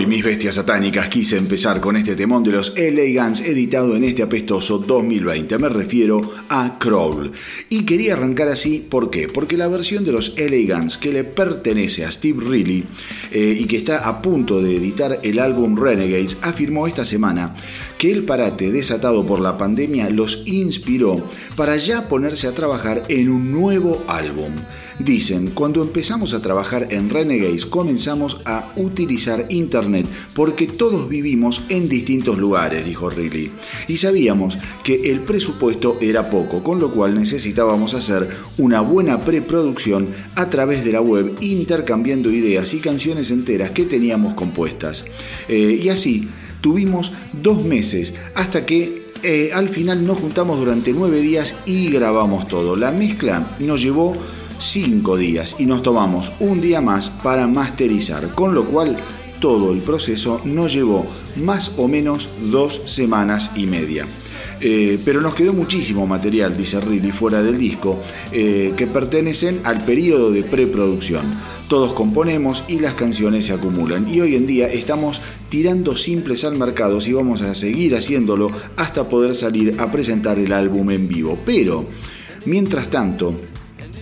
[0.00, 4.22] Hoy, mis bestias satánicas, quise empezar con este temón de los LA editado en este
[4.22, 5.58] apestoso 2020.
[5.58, 7.30] Me refiero a Crawl.
[7.68, 9.28] Y quería arrancar así, ¿por qué?
[9.28, 12.84] Porque la versión de los LA Guns que le pertenece a Steve Riley
[13.30, 17.54] eh, y que está a punto de editar el álbum Renegades afirmó esta semana
[18.00, 21.22] que el parate desatado por la pandemia los inspiró
[21.54, 24.52] para ya ponerse a trabajar en un nuevo álbum.
[24.98, 31.90] Dicen, cuando empezamos a trabajar en Renegades comenzamos a utilizar internet porque todos vivimos en
[31.90, 33.50] distintos lugares, dijo Riley.
[33.86, 40.08] Y sabíamos que el presupuesto era poco, con lo cual necesitábamos hacer una buena preproducción
[40.36, 45.04] a través de la web intercambiando ideas y canciones enteras que teníamos compuestas.
[45.48, 46.30] Eh, y así
[46.60, 52.48] tuvimos dos meses hasta que eh, al final nos juntamos durante nueve días y grabamos
[52.48, 52.76] todo.
[52.76, 54.14] La mezcla nos llevó
[54.58, 58.96] cinco días y nos tomamos un día más para masterizar, con lo cual
[59.40, 64.06] todo el proceso nos llevó más o menos dos semanas y media.
[64.60, 68.00] Eh, pero nos quedó muchísimo material, dice Riley, fuera del disco,
[68.32, 71.24] eh, que pertenecen al periodo de preproducción.
[71.68, 74.08] Todos componemos y las canciones se acumulan.
[74.12, 79.08] Y hoy en día estamos tirando simples al mercado y vamos a seguir haciéndolo hasta
[79.08, 81.38] poder salir a presentar el álbum en vivo.
[81.46, 81.86] Pero,
[82.44, 83.40] mientras tanto,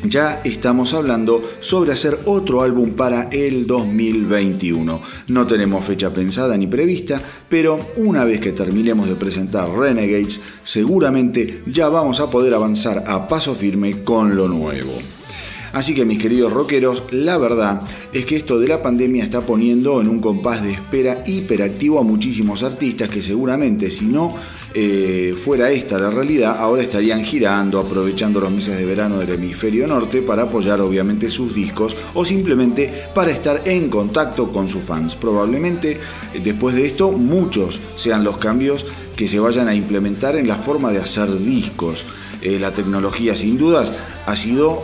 [0.04, 5.00] ya estamos hablando sobre hacer otro álbum para el 2021.
[5.28, 11.62] No tenemos fecha pensada ni prevista, pero una vez que terminemos de presentar Renegades, seguramente
[11.66, 14.92] ya vamos a poder avanzar a paso firme con lo nuevo.
[15.72, 20.00] Así que mis queridos rockeros, la verdad es que esto de la pandemia está poniendo
[20.00, 24.34] en un compás de espera hiperactivo a muchísimos artistas que seguramente si no
[24.74, 29.86] eh, fuera esta la realidad, ahora estarían girando, aprovechando los meses de verano del hemisferio
[29.86, 35.14] norte para apoyar obviamente sus discos o simplemente para estar en contacto con sus fans.
[35.14, 35.92] Probablemente
[36.34, 38.84] eh, después de esto muchos sean los cambios
[39.16, 42.04] que se vayan a implementar en la forma de hacer discos.
[42.42, 43.92] Eh, la tecnología sin dudas
[44.26, 44.82] ha sido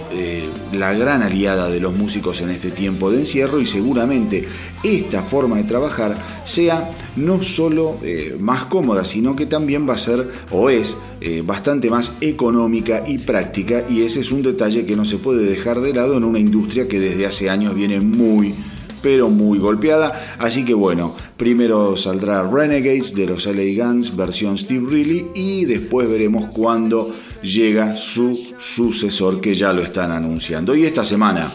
[0.72, 4.48] la gran aliada de los músicos en este tiempo de encierro y seguramente
[4.82, 9.98] esta forma de trabajar sea no solo eh, más cómoda, sino que también va a
[9.98, 10.96] ser o es
[11.46, 15.80] bastante más económica y práctica y ese es un detalle que no se puede dejar
[15.80, 18.52] de lado en una industria que desde hace años viene muy
[19.04, 20.18] pero muy golpeada.
[20.38, 26.10] Así que bueno, primero saldrá Renegades de los LA Guns, versión Steve Riley, y después
[26.10, 27.12] veremos cuándo
[27.42, 30.74] llega su sucesor, que ya lo están anunciando.
[30.74, 31.52] Y esta semana.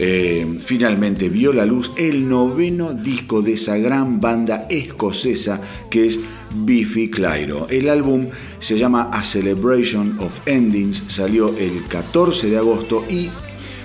[0.00, 5.60] Eh, finalmente vio la luz el noveno disco de esa gran banda escocesa
[5.90, 6.20] que es
[6.54, 7.66] Biffy Clyro.
[7.68, 8.28] El álbum
[8.60, 13.28] se llama A Celebration of Endings, salió el 14 de agosto y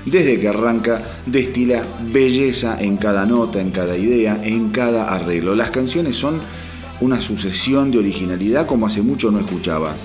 [0.06, 1.82] desde que arranca destila
[2.12, 5.56] belleza en cada nota, en cada idea, en cada arreglo.
[5.56, 6.40] Las canciones son
[7.02, 9.96] una sucesión de originalidad como hace mucho no escuchaba.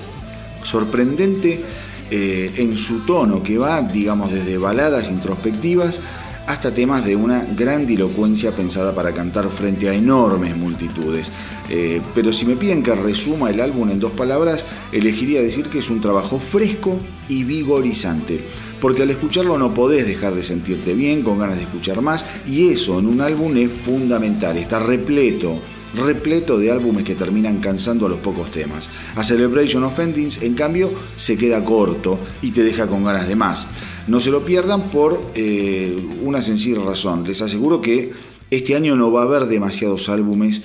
[0.62, 1.62] Sorprendente
[2.10, 6.00] eh, en su tono que va, digamos, desde baladas introspectivas
[6.46, 11.30] hasta temas de una gran dilocuencia pensada para cantar frente a enormes multitudes.
[11.68, 15.80] Eh, pero si me piden que resuma el álbum en dos palabras, elegiría decir que
[15.80, 18.42] es un trabajo fresco y vigorizante
[18.80, 22.68] porque al escucharlo no podés dejar de sentirte bien, con ganas de escuchar más, y
[22.68, 25.60] eso en un álbum es fundamental, está repleto
[25.94, 28.90] repleto de álbumes que terminan cansando a los pocos temas.
[29.16, 33.36] A Celebration of Endings, en cambio, se queda corto y te deja con ganas de
[33.36, 33.66] más.
[34.06, 37.24] No se lo pierdan por eh, una sencilla razón.
[37.26, 38.12] Les aseguro que
[38.50, 40.62] este año no va a haber demasiados álbumes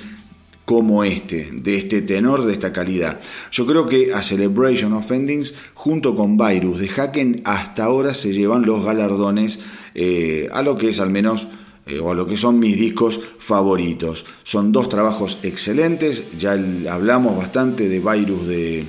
[0.65, 3.19] como este, de este tenor, de esta calidad.
[3.51, 8.31] Yo creo que a Celebration of Endings, junto con Virus de Haken, hasta ahora se
[8.31, 9.59] llevan los galardones
[9.93, 11.47] eh, a lo que es al menos,
[11.85, 14.25] eh, o a lo que son mis discos favoritos.
[14.43, 16.53] Son dos trabajos excelentes, ya
[16.89, 18.85] hablamos bastante de Virus de,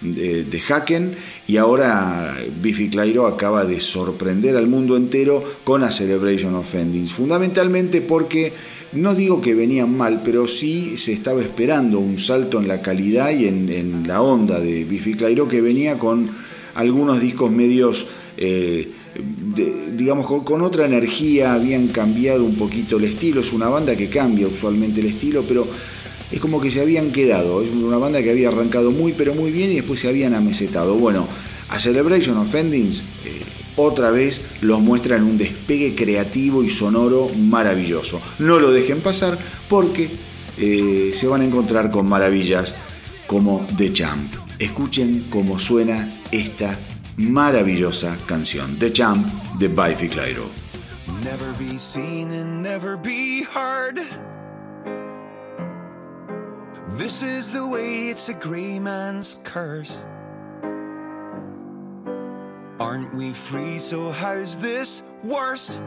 [0.00, 6.54] de, Haken y ahora Biffy Clyro acaba de sorprender al mundo entero con a Celebration
[6.54, 8.52] of Endings, fundamentalmente porque
[8.92, 13.30] no digo que venían mal, pero sí se estaba esperando un salto en la calidad
[13.30, 16.30] y en, la onda de Biffy Clyro que venía con
[16.74, 18.92] algunos discos medios, eh,
[19.92, 23.40] digamos, con, otra energía, habían cambiado un poquito el estilo.
[23.40, 25.66] Es una banda que cambia usualmente el estilo, pero
[26.30, 27.62] es como que se habían quedado.
[27.62, 30.94] Es una banda que había arrancado muy, pero muy bien y después se habían amesetado.
[30.94, 31.26] Bueno,
[31.68, 32.98] a Celebration of Endings.
[33.24, 33.42] Eh,
[33.76, 38.20] otra vez los muestra en un despegue creativo y sonoro maravilloso.
[38.40, 39.38] No lo dejen pasar
[39.68, 40.10] porque
[40.58, 42.74] eh, se van a encontrar con maravillas
[43.28, 44.34] como The Champ.
[44.58, 46.76] Escuchen cómo suena esta
[47.18, 49.26] maravillosa canción, The Champ
[49.58, 50.48] de Biffy Clyro.
[51.22, 53.98] Never be seen and never be heard.
[56.92, 60.06] This is the way it's a gray man's curse.
[62.80, 65.82] Aren't we free, so how's this worse?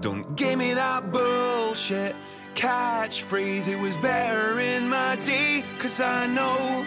[0.00, 2.14] Don't give me that bullshit
[2.54, 3.68] catchphrase.
[3.68, 6.86] It was better in my day, cause I know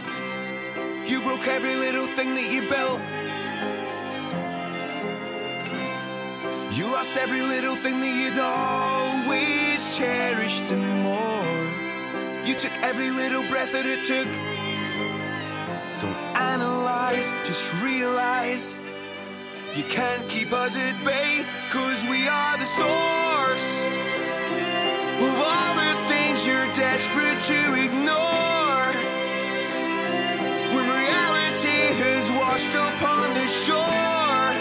[1.07, 3.01] you broke every little thing that you built.
[6.77, 11.47] You lost every little thing that you'd always cherished and more.
[12.45, 14.29] You took every little breath that it took
[16.01, 18.79] Don't analyze, just realize
[19.75, 23.85] you can't keep us at bay, cause we are the source
[25.23, 28.86] of all the things you're desperate to ignore.
[32.57, 34.51] Washed upon the shore,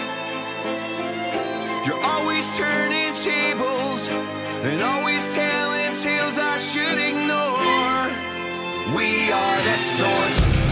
[1.87, 8.13] you're always turning tables and always telling tales I should ignore.
[8.95, 10.66] We are the source.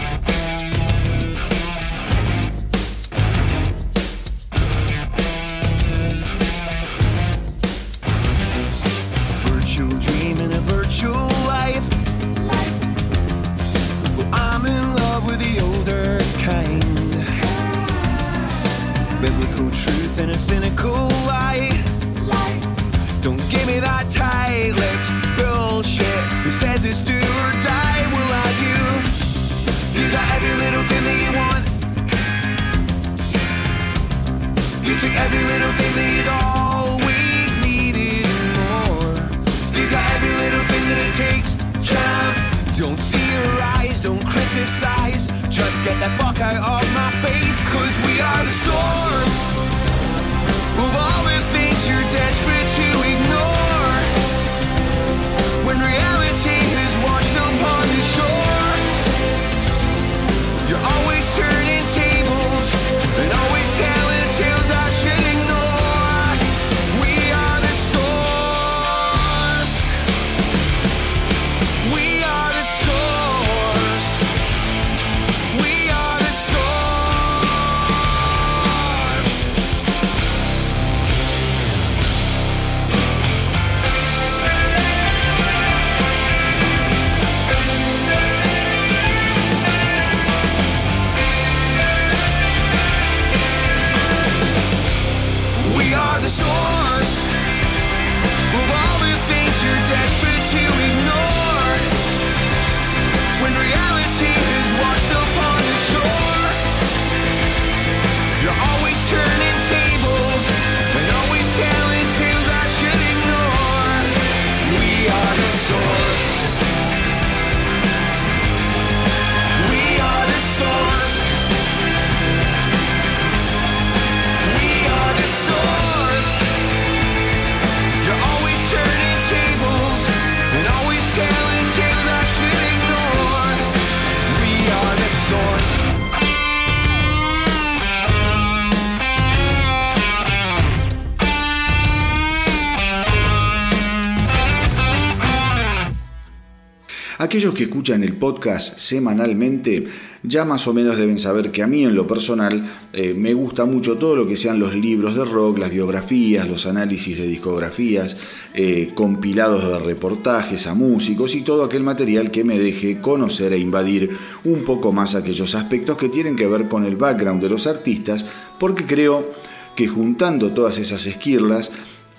[147.55, 149.87] Que escuchan el podcast semanalmente
[150.27, 153.65] ya más o menos deben saber que a mí en lo personal eh, me gusta
[153.65, 158.17] mucho todo lo que sean los libros de rock, las biografías, los análisis de discografías,
[158.53, 163.59] eh, compilados de reportajes a músicos y todo aquel material que me deje conocer e
[163.59, 164.09] invadir
[164.45, 168.25] un poco más aquellos aspectos que tienen que ver con el background de los artistas,
[168.59, 169.31] porque creo
[169.75, 171.71] que juntando todas esas esquirlas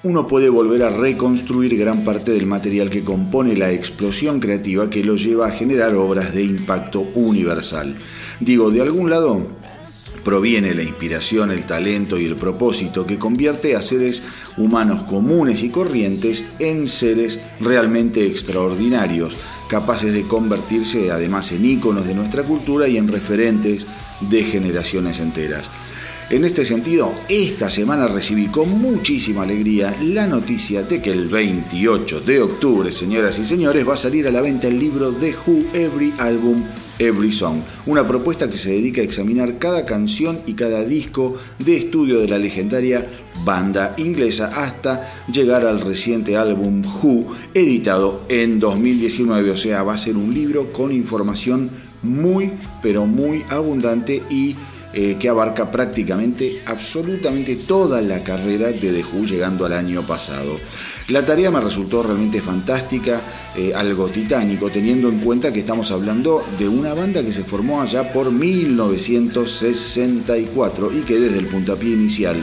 [0.06, 5.02] uno puede volver a reconstruir gran parte del material que compone la explosión creativa que
[5.02, 7.96] lo lleva a generar obras de impacto universal.
[8.38, 9.48] Digo, de algún lado
[10.22, 14.22] proviene la inspiración, el talento y el propósito que convierte a seres
[14.56, 19.36] humanos comunes y corrientes en seres realmente extraordinarios,
[19.68, 23.86] capaces de convertirse además en íconos de nuestra cultura y en referentes
[24.30, 25.68] de generaciones enteras.
[26.28, 32.20] En este sentido, esta semana recibí con muchísima alegría la noticia de que el 28
[32.22, 35.62] de octubre, señoras y señores, va a salir a la venta el libro The Who
[35.72, 36.64] Every Album
[36.98, 41.76] Every Song, una propuesta que se dedica a examinar cada canción y cada disco de
[41.76, 43.06] estudio de la legendaria
[43.44, 49.98] banda inglesa hasta llegar al reciente álbum Who, editado en 2019, o sea, va a
[49.98, 51.70] ser un libro con información
[52.02, 52.50] muy,
[52.82, 54.56] pero muy abundante y
[54.98, 60.56] eh, que abarca prácticamente absolutamente toda la carrera de The Who llegando al año pasado.
[61.08, 63.20] La tarea me resultó realmente fantástica,
[63.54, 67.82] eh, algo titánico, teniendo en cuenta que estamos hablando de una banda que se formó
[67.82, 72.42] allá por 1964 y que desde el puntapié inicial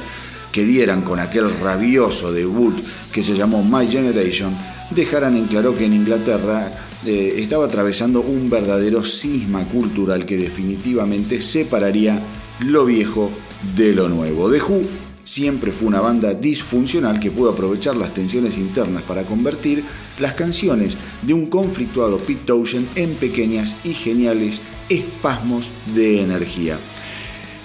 [0.52, 2.76] que dieran con aquel rabioso debut
[3.12, 4.56] que se llamó My Generation,
[4.92, 6.72] dejaran en claro que en Inglaterra
[7.04, 12.22] eh, estaba atravesando un verdadero cisma cultural que definitivamente separaría
[12.64, 13.32] lo viejo
[13.76, 14.50] de lo nuevo.
[14.50, 14.82] The Who
[15.24, 19.84] siempre fue una banda disfuncional que pudo aprovechar las tensiones internas para convertir
[20.20, 26.78] las canciones de un conflictuado Pete Townshend en pequeñas y geniales espasmos de energía.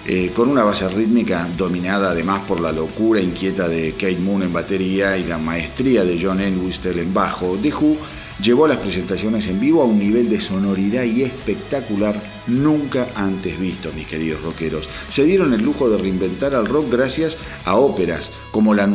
[0.07, 4.53] Eh, con una base rítmica dominada además por la locura inquieta de Kate Moon en
[4.53, 7.97] batería y la maestría de John Entwistle en bajo, The Who
[8.43, 12.15] llevó las presentaciones en vivo a un nivel de sonoridad y espectacular
[12.47, 14.89] nunca antes visto, mis queridos rockeros.
[15.09, 18.89] Se dieron el lujo de reinventar al rock gracias a óperas como la,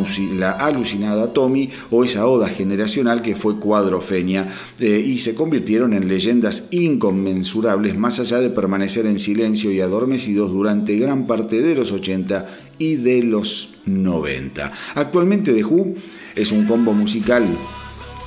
[0.58, 4.48] alucinada Tommy o esa oda generacional que fue Cuadrofenia
[4.80, 10.50] eh, y se convirtieron en leyendas inconmensurables más allá de permanecer en silencio y adormecidos
[10.50, 12.46] durante gran parte de los 80
[12.78, 14.72] y de los 90.
[14.94, 15.94] Actualmente The Who
[16.34, 17.44] es un combo musical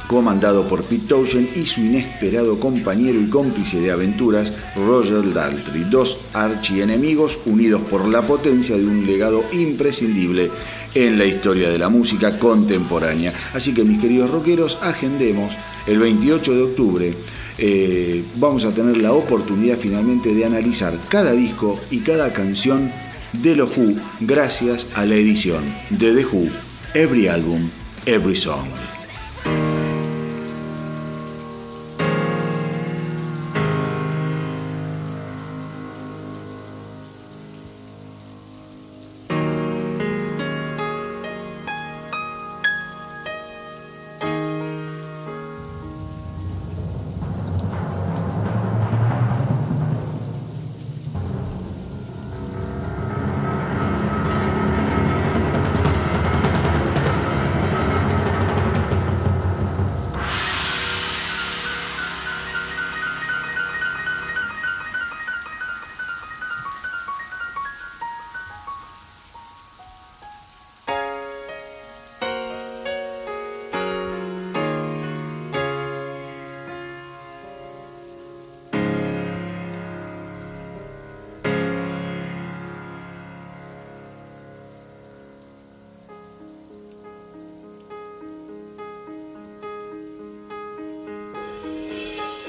[0.08, 6.28] comandado por Pete Townshend y su inesperado compañero y cómplice de aventuras, Roger Daltrey, dos
[6.34, 10.50] archienemigos unidos por la potencia de un legado imprescindible
[10.96, 13.34] en la historia de la música contemporánea.
[13.54, 15.54] Así que mis queridos rockeros, agendemos
[15.86, 17.14] el 28 de octubre.
[17.60, 22.92] Eh, vamos a tener la oportunidad finalmente de analizar cada disco y cada canción
[23.34, 26.50] de los Who gracias a la edición de The Who,
[26.94, 27.70] Every Album,
[28.06, 28.68] Every Song.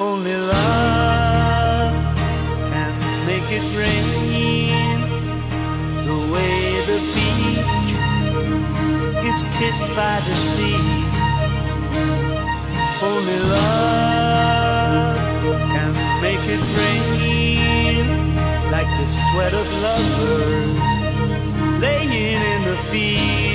[0.00, 1.92] Only love
[2.70, 2.92] can
[3.26, 5.00] make it rain
[6.06, 7.90] the way the beach
[9.24, 10.78] gets kissed by the sea.
[13.02, 15.18] Only love
[15.72, 18.06] can make it rain
[18.70, 20.78] like the sweat of lovers
[21.80, 23.47] laying in the field.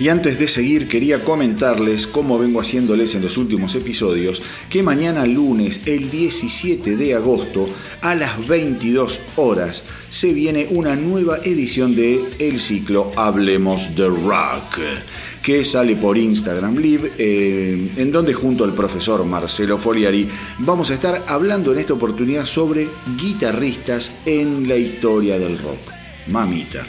[0.00, 5.26] Y antes de seguir quería comentarles, como vengo haciéndoles en los últimos episodios, que mañana
[5.26, 7.68] lunes, el 17 de agosto,
[8.00, 14.80] a las 22 horas, se viene una nueva edición de el ciclo Hablemos de Rock
[15.42, 20.94] que sale por Instagram Live, eh, en donde junto al profesor Marcelo Foliari vamos a
[20.94, 25.78] estar hablando en esta oportunidad sobre guitarristas en la historia del rock.
[26.28, 26.86] Mamita.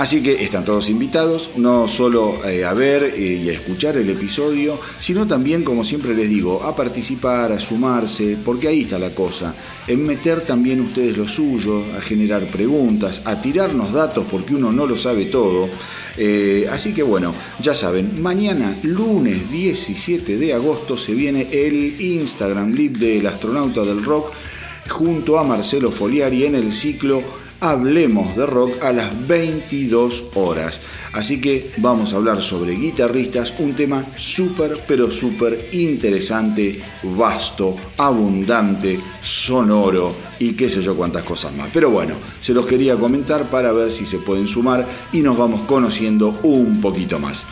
[0.00, 4.80] Así que están todos invitados, no solo eh, a ver y a escuchar el episodio,
[4.98, 9.54] sino también, como siempre les digo, a participar, a sumarse, porque ahí está la cosa,
[9.86, 14.86] en meter también ustedes lo suyo, a generar preguntas, a tirarnos datos porque uno no
[14.86, 15.68] lo sabe todo.
[16.16, 22.72] Eh, así que bueno, ya saben, mañana, lunes 17 de agosto, se viene el Instagram
[22.72, 24.32] Live del astronauta del rock
[24.88, 27.22] junto a Marcelo Foliari en el ciclo
[27.62, 30.80] Hablemos de Rock a las 22 horas.
[31.12, 38.98] Así que vamos a hablar sobre guitarristas, un tema súper, pero súper interesante, vasto, abundante,
[39.20, 41.68] sonoro y qué sé yo cuántas cosas más.
[41.70, 45.64] Pero bueno, se los quería comentar para ver si se pueden sumar y nos vamos
[45.64, 47.44] conociendo un poquito más.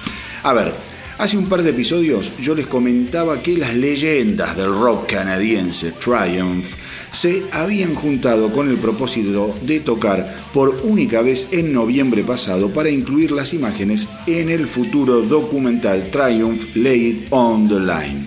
[0.43, 0.73] A ver,
[1.19, 6.69] Hace un par de episodios yo les comentaba que las leyendas del rock canadiense Triumph
[7.13, 12.91] se habían juntado con el propósito de tocar por única vez en noviembre pasado para
[12.91, 18.27] incluir las imágenes en el futuro documental Triumph Laid on the Line.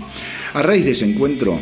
[0.53, 1.59] A raíz de ese encuentro,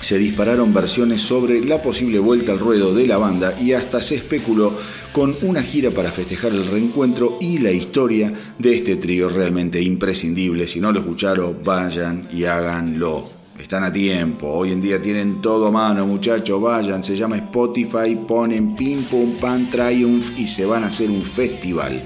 [0.00, 4.16] se dispararon versiones sobre la posible vuelta al ruedo de la banda y hasta se
[4.16, 4.76] especuló
[5.12, 10.66] con una gira para festejar el reencuentro y la historia de este trío realmente imprescindible.
[10.68, 13.39] Si no lo escucharon, vayan y háganlo.
[13.60, 18.16] Están a tiempo, hoy en día tienen todo a mano, muchachos, vayan, se llama Spotify,
[18.26, 22.02] ponen Pim Pum Pan Triumph y se van a hacer un festival.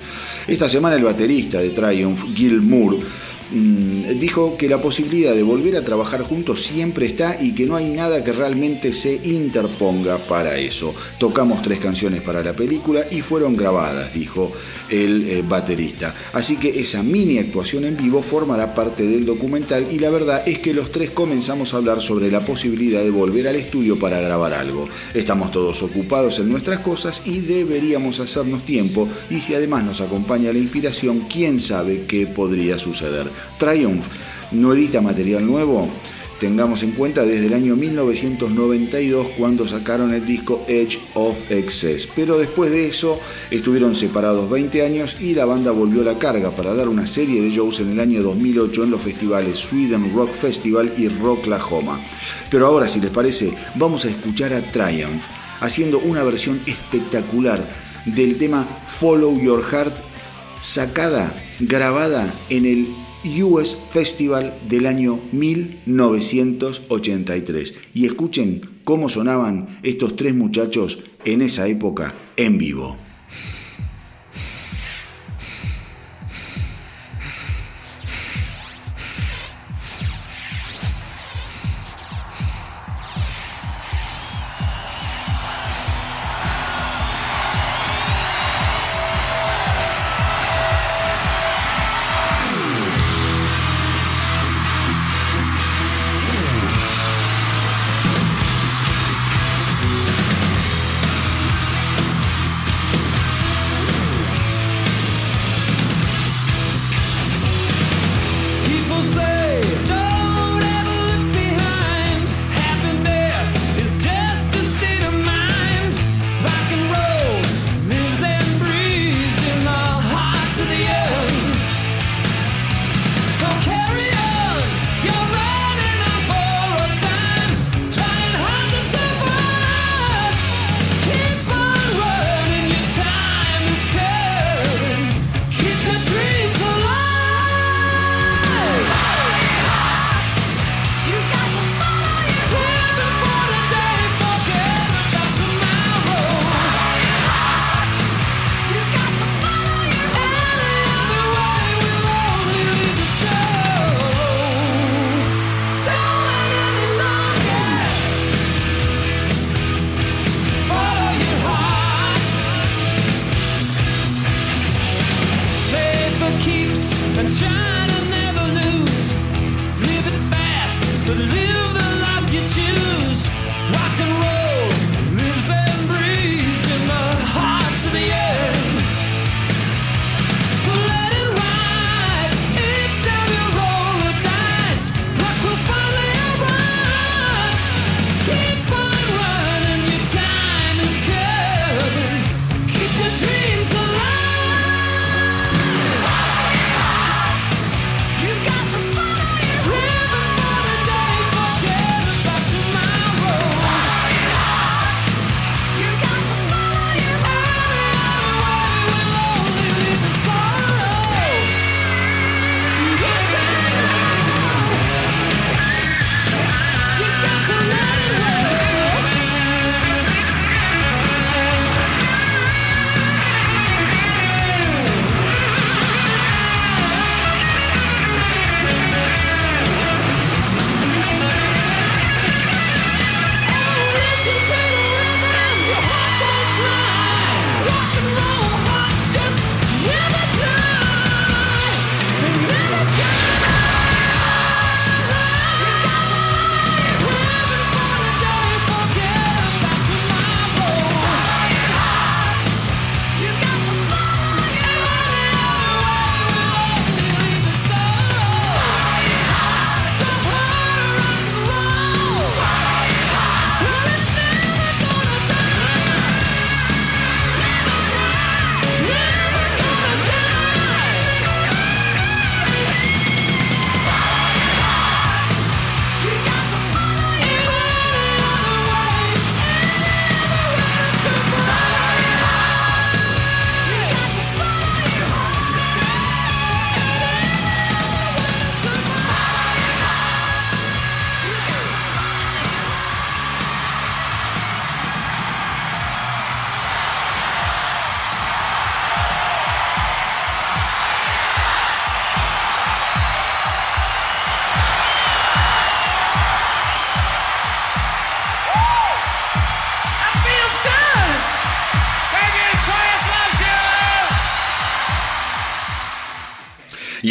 [0.49, 2.99] Esta semana el baterista de Triumph, Gil Moore,
[3.55, 7.89] dijo que la posibilidad de volver a trabajar juntos siempre está y que no hay
[7.89, 10.95] nada que realmente se interponga para eso.
[11.19, 14.53] Tocamos tres canciones para la película y fueron grabadas, dijo
[14.91, 16.15] el eh, baterista.
[16.33, 20.59] Así que esa mini actuación en vivo formará parte del documental y la verdad es
[20.59, 24.53] que los tres comenzamos a hablar sobre la posibilidad de volver al estudio para grabar
[24.53, 24.89] algo.
[25.15, 30.53] Estamos todos ocupados en nuestras cosas y deberíamos hacernos tiempo y si además nos acompaña
[30.53, 33.29] la inspiración, quién sabe qué podría suceder.
[33.59, 34.05] Triumph
[34.53, 35.89] no edita material nuevo,
[36.39, 42.09] tengamos en cuenta desde el año 1992 cuando sacaron el disco Edge of Excess.
[42.15, 43.19] Pero después de eso
[43.51, 47.41] estuvieron separados 20 años y la banda volvió a la carga para dar una serie
[47.41, 52.01] de shows en el año 2008 en los festivales Sweden Rock Festival y Rocklahoma.
[52.51, 55.23] Pero ahora si les parece vamos a escuchar a Triumph
[55.61, 57.67] haciendo una versión espectacular
[58.05, 58.67] del tema
[59.01, 59.95] Follow Your Heart
[60.61, 63.04] sacada, grabada en el
[63.43, 67.75] US Festival del año 1983.
[67.95, 73.04] Y escuchen cómo sonaban estos tres muchachos en esa época en vivo.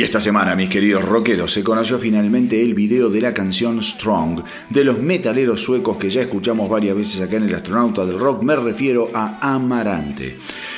[0.04, 4.84] Esta semana, mis queridos rockeros, se conoció finalmente el video de la canción Strong de
[4.84, 8.44] los metaleros suecos que ya escuchamos varias veces acá en el Astronauta del Rock.
[8.44, 10.36] Me refiero a Amarante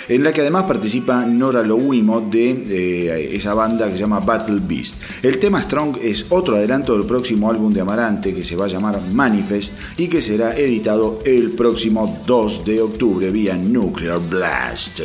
[0.08, 4.60] en la que además participa Nora Lowimo de eh, esa banda que se llama Battle
[4.62, 4.98] Beast.
[5.24, 8.70] El tema Strong es otro adelanto del próximo álbum de Amarante que se va a
[8.70, 15.00] llamar Manifest y que será editado el próximo 2 de octubre vía Nuclear Blast.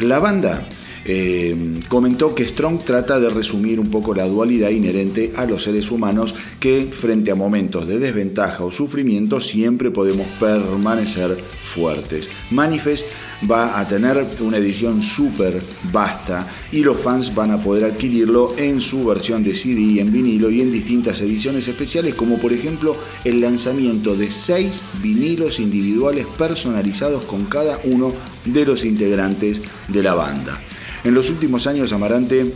[0.00, 0.66] La banda
[1.04, 5.90] eh, comentó que Strong trata de resumir un poco la dualidad inherente a los seres
[5.90, 12.28] humanos que frente a momentos de desventaja o sufrimiento siempre podemos permanecer fuertes.
[12.50, 13.06] Manifest
[13.50, 18.80] va a tener una edición súper vasta y los fans van a poder adquirirlo en
[18.80, 23.40] su versión de CD, en vinilo y en distintas ediciones especiales como por ejemplo el
[23.40, 28.12] lanzamiento de seis vinilos individuales personalizados con cada uno
[28.44, 30.60] de los integrantes de la banda.
[31.04, 32.52] En los últimos años Amarante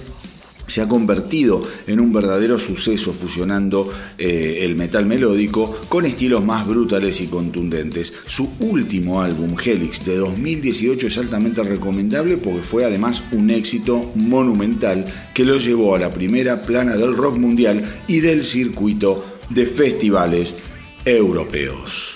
[0.67, 6.67] se ha convertido en un verdadero suceso fusionando eh, el metal melódico con estilos más
[6.67, 8.13] brutales y contundentes.
[8.27, 15.05] Su último álbum, Helix, de 2018 es altamente recomendable porque fue además un éxito monumental
[15.35, 20.57] que lo llevó a la primera plana del rock mundial y del circuito de festivales
[21.05, 22.15] europeos.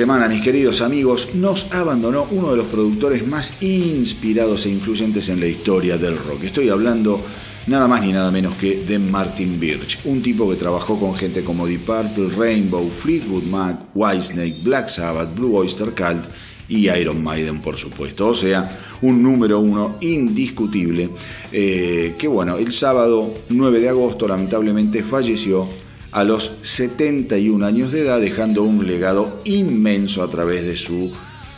[0.00, 5.40] Semana, mis queridos amigos, nos abandonó uno de los productores más inspirados e influyentes en
[5.40, 6.44] la historia del rock.
[6.44, 7.22] Estoy hablando
[7.66, 11.44] nada más ni nada menos que de Martin Birch, un tipo que trabajó con gente
[11.44, 16.24] como Deep Purple, Rainbow, Fleetwood Mac, Whitesnake, Black Sabbath, Blue Oyster Cult
[16.66, 18.28] y Iron Maiden, por supuesto.
[18.28, 21.10] O sea, un número uno indiscutible.
[21.52, 25.68] Eh, que bueno, el sábado 9 de agosto lamentablemente falleció
[26.12, 31.12] a los 71 años de edad, dejando un legado inmenso a través de su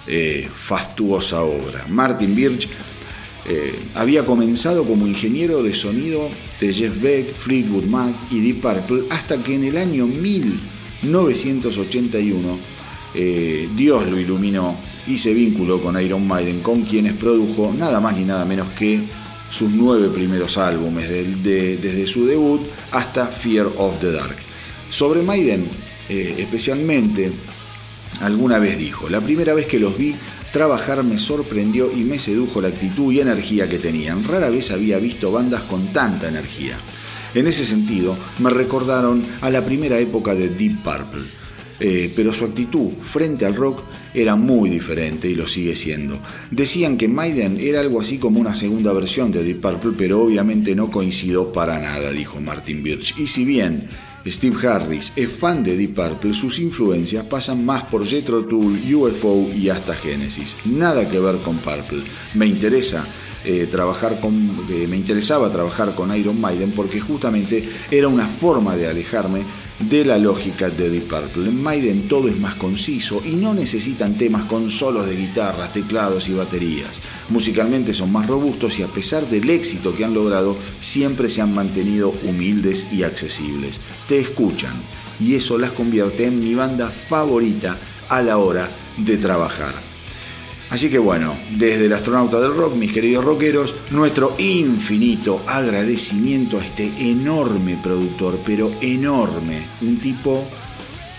[0.07, 1.87] eh, fastuosa obra.
[1.89, 2.69] Martin Birch
[3.49, 6.29] eh, había comenzado como ingeniero de sonido
[6.61, 12.59] de Jeff Beck, Fleetwood Mac y Deep Purple hasta que en el año 1981
[13.15, 14.75] eh, Dios lo iluminó
[15.07, 19.01] y se vinculó con Iron Maiden, con quienes produjo nada más ni nada menos que
[19.53, 24.37] sus nueve primeros álbumes, desde su debut hasta Fear of the Dark.
[24.89, 25.67] Sobre Maiden,
[26.09, 27.31] eh, especialmente,
[28.23, 30.15] alguna vez dijo, la primera vez que los vi
[30.53, 34.25] trabajar me sorprendió y me sedujo la actitud y energía que tenían.
[34.25, 36.79] Rara vez había visto bandas con tanta energía.
[37.35, 41.42] En ese sentido, me recordaron a la primera época de Deep Purple
[41.85, 43.83] eh, pero su actitud frente al rock
[44.15, 46.21] era muy diferente y lo sigue siendo.
[46.51, 50.77] Decían que Maiden era algo así como una segunda versión de Deep Purple, pero obviamente
[50.77, 53.19] no coincidió para nada, dijo Martin Birch.
[53.19, 53.89] Y si bien
[54.25, 59.51] Steve Harris es fan de Deep Purple, sus influencias pasan más por Jethro Tull, UFO
[59.53, 60.57] y hasta Genesis.
[60.65, 62.05] Nada que ver con Purple.
[62.35, 63.05] Me interesa
[63.45, 64.33] eh, trabajar con,
[64.71, 69.43] eh, me interesaba trabajar con Iron Maiden porque justamente era una forma de alejarme
[69.89, 71.49] de la lógica de Deep Purple.
[71.49, 76.29] En Maiden todo es más conciso y no necesitan temas con solos de guitarras, teclados
[76.29, 76.91] y baterías.
[77.29, 81.55] Musicalmente son más robustos y a pesar del éxito que han logrado, siempre se han
[81.55, 83.81] mantenido humildes y accesibles.
[84.09, 84.75] Te escuchan
[85.21, 87.77] y eso las convierte en mi banda favorita
[88.09, 89.92] a la hora de trabajar.
[90.73, 96.65] Así que bueno, desde el astronauta del rock, mis queridos rockeros, nuestro infinito agradecimiento a
[96.65, 100.49] este enorme productor, pero enorme, un tipo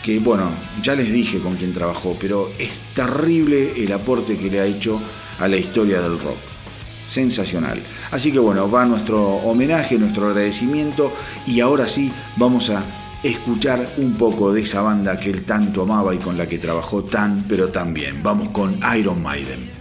[0.02, 0.50] que, bueno,
[0.82, 5.00] ya les dije con quién trabajó, pero es terrible el aporte que le ha hecho
[5.38, 6.38] a la historia del rock.
[7.08, 7.80] Sensacional.
[8.10, 11.14] Así que bueno, va nuestro homenaje, nuestro agradecimiento
[11.46, 12.84] y ahora sí vamos a
[13.24, 17.04] escuchar un poco de esa banda que él tanto amaba y con la que trabajó
[17.04, 18.22] tan pero tan bien.
[18.22, 19.73] Vamos con Iron Maiden.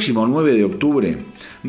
[0.00, 1.18] Próximo 9 de octubre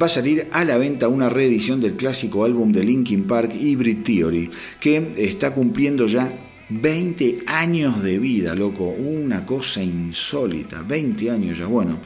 [0.01, 4.03] va a salir a la venta una reedición del clásico álbum de Linkin Park, Hybrid
[4.05, 6.31] Theory, que está cumpliendo ya
[6.69, 11.99] 20 años de vida, loco, una cosa insólita, 20 años ya, bueno.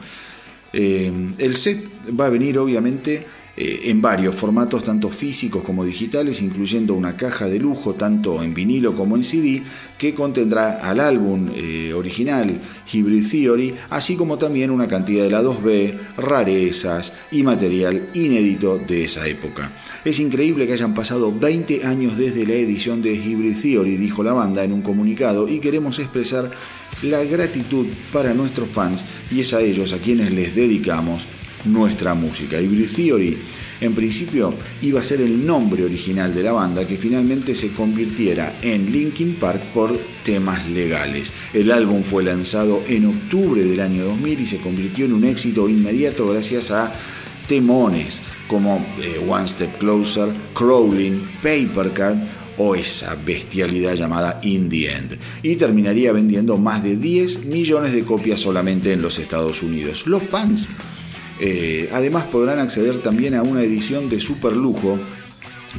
[0.72, 1.86] Eh, el set
[2.18, 3.24] va a venir obviamente
[3.56, 8.52] eh, en varios formatos, tanto físicos como digitales, incluyendo una caja de lujo, tanto en
[8.52, 9.62] vinilo como en CD,
[9.96, 12.60] que contendrá al álbum eh, original
[12.92, 19.04] Hybrid Theory, así como también una cantidad de la 2B, rarezas y material inédito de
[19.04, 19.72] esa época.
[20.04, 24.34] Es increíble que hayan pasado 20 años desde la edición de Hybrid Theory, dijo la
[24.34, 26.50] banda en un comunicado, y queremos expresar
[27.02, 31.26] la gratitud para nuestros fans y es a ellos a quienes les dedicamos
[31.66, 32.60] nuestra música.
[32.60, 33.38] Hybrid Theory
[33.80, 38.58] en principio iba a ser el nombre original de la banda que finalmente se convirtiera
[38.62, 41.32] en Linkin Park por temas legales.
[41.52, 45.68] El álbum fue lanzado en octubre del año 2000 y se convirtió en un éxito
[45.68, 46.92] inmediato gracias a
[47.46, 54.90] temones como eh, One Step Closer, Crawling, Paper Cut o esa bestialidad llamada In the
[54.90, 55.18] End.
[55.42, 60.06] Y terminaría vendiendo más de 10 millones de copias solamente en los Estados Unidos.
[60.06, 60.68] Los fans
[61.40, 64.98] eh, además podrán acceder también a una edición de super lujo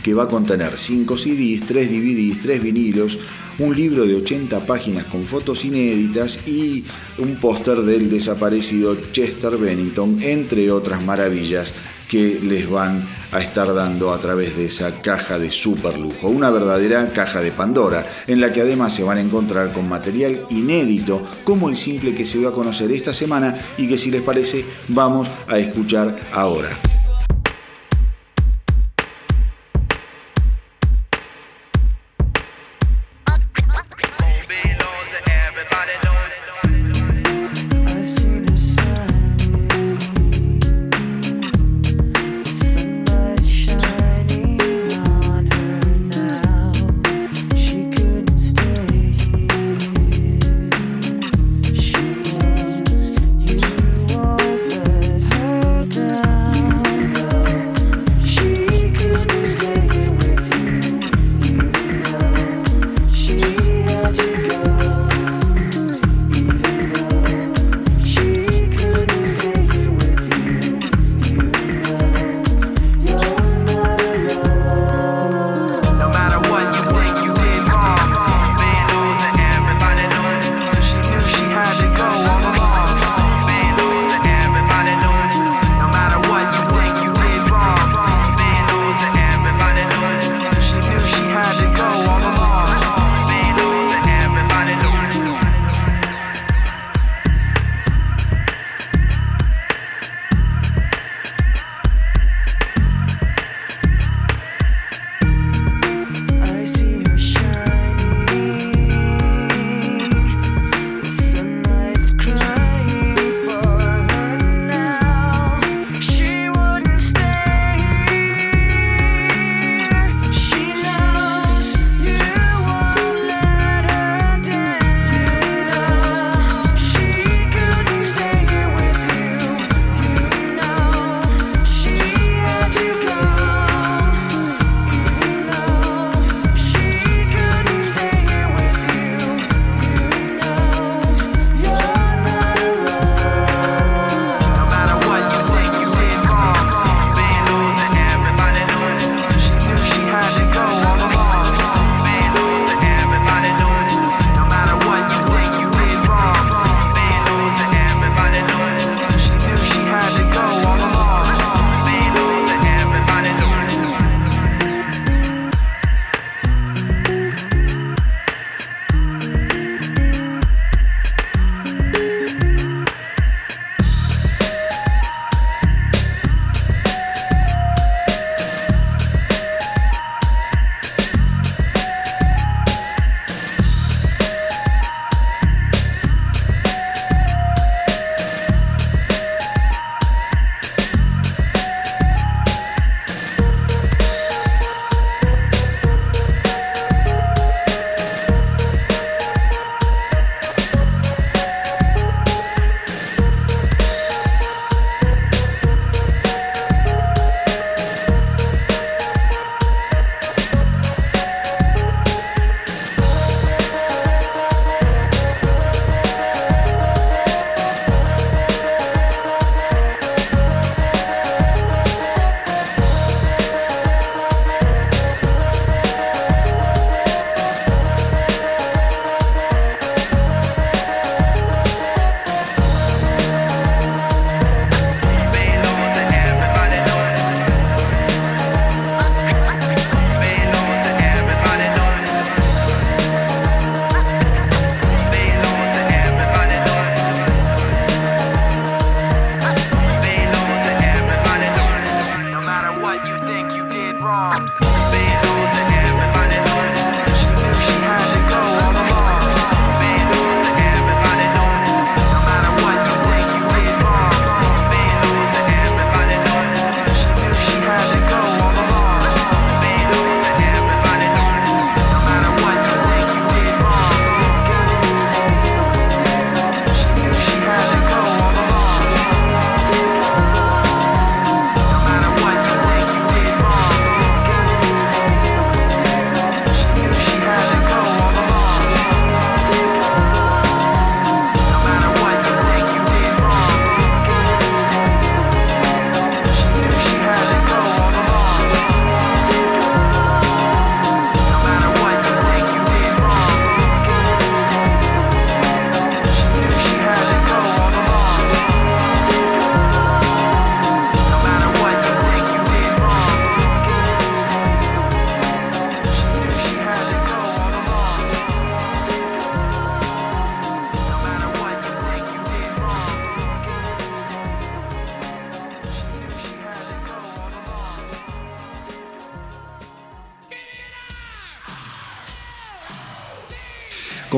[0.04, 3.20] que va a contener 5 CDs, 3 DVDs, 3 vinilos,
[3.60, 6.84] un libro de 80 páginas con fotos inéditas y
[7.18, 11.74] un póster del desaparecido Chester Bennington, entre otras maravillas
[12.08, 16.50] que les van a estar dando a través de esa caja de super lujo, una
[16.50, 21.22] verdadera caja de Pandora, en la que además se van a encontrar con material inédito
[21.43, 24.64] como el simple que se va a conocer esta semana y que si les parece
[24.88, 26.70] vamos a escuchar ahora.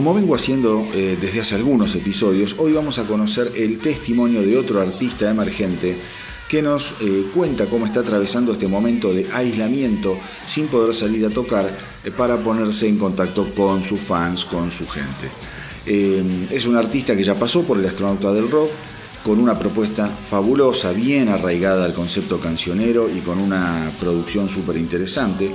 [0.10, 4.58] Como vengo haciendo eh, desde hace algunos episodios, hoy vamos a conocer el testimonio de
[4.58, 5.96] otro artista emergente
[6.48, 11.30] que nos eh, cuenta cómo está atravesando este momento de aislamiento sin poder salir a
[11.30, 11.70] tocar
[12.04, 15.30] eh, para ponerse en contacto con sus fans, con su gente.
[15.86, 18.72] es un artista que ya pasó por el astronauta del rock,
[19.24, 25.52] con una propuesta fabulosa, bien arraigada al concepto cancionero y con una producción súper interesante.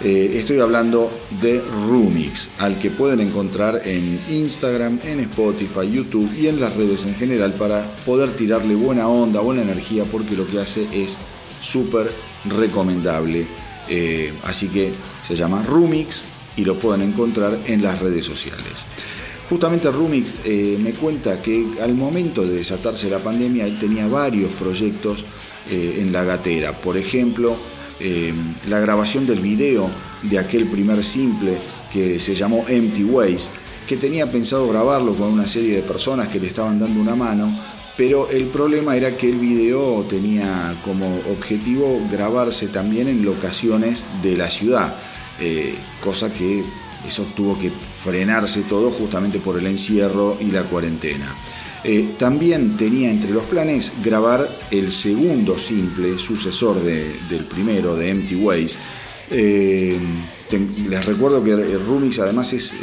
[0.00, 6.46] Eh, estoy hablando de Rumix, al que pueden encontrar en Instagram, en Spotify, YouTube y
[6.46, 10.60] en las redes en general para poder tirarle buena onda, buena energía, porque lo que
[10.60, 11.16] hace es
[11.60, 12.12] súper
[12.44, 13.44] recomendable.
[13.88, 14.92] Eh, así que
[15.26, 16.22] se llama Rumix
[16.56, 18.84] y lo pueden encontrar en las redes sociales.
[19.50, 24.52] Justamente Rumix eh, me cuenta que al momento de desatarse la pandemia él tenía varios
[24.52, 25.24] proyectos
[25.70, 26.72] en la gatera.
[26.72, 27.54] Por ejemplo,
[28.00, 28.32] eh,
[28.68, 29.90] la grabación del video
[30.22, 31.58] de aquel primer simple
[31.92, 33.50] que se llamó Empty Ways,
[33.86, 37.50] que tenía pensado grabarlo con una serie de personas que le estaban dando una mano,
[37.96, 44.36] pero el problema era que el video tenía como objetivo grabarse también en locaciones de
[44.36, 44.94] la ciudad,
[45.40, 46.62] eh, cosa que
[47.06, 47.72] eso tuvo que
[48.04, 51.34] frenarse todo justamente por el encierro y la cuarentena.
[51.84, 58.34] Eh, también tenía entre los planes grabar el segundo simple, sucesor del primero, de Empty
[58.34, 58.78] Ways.
[59.30, 59.98] Eh,
[60.88, 62.76] les recuerdo que Rumix además es eh,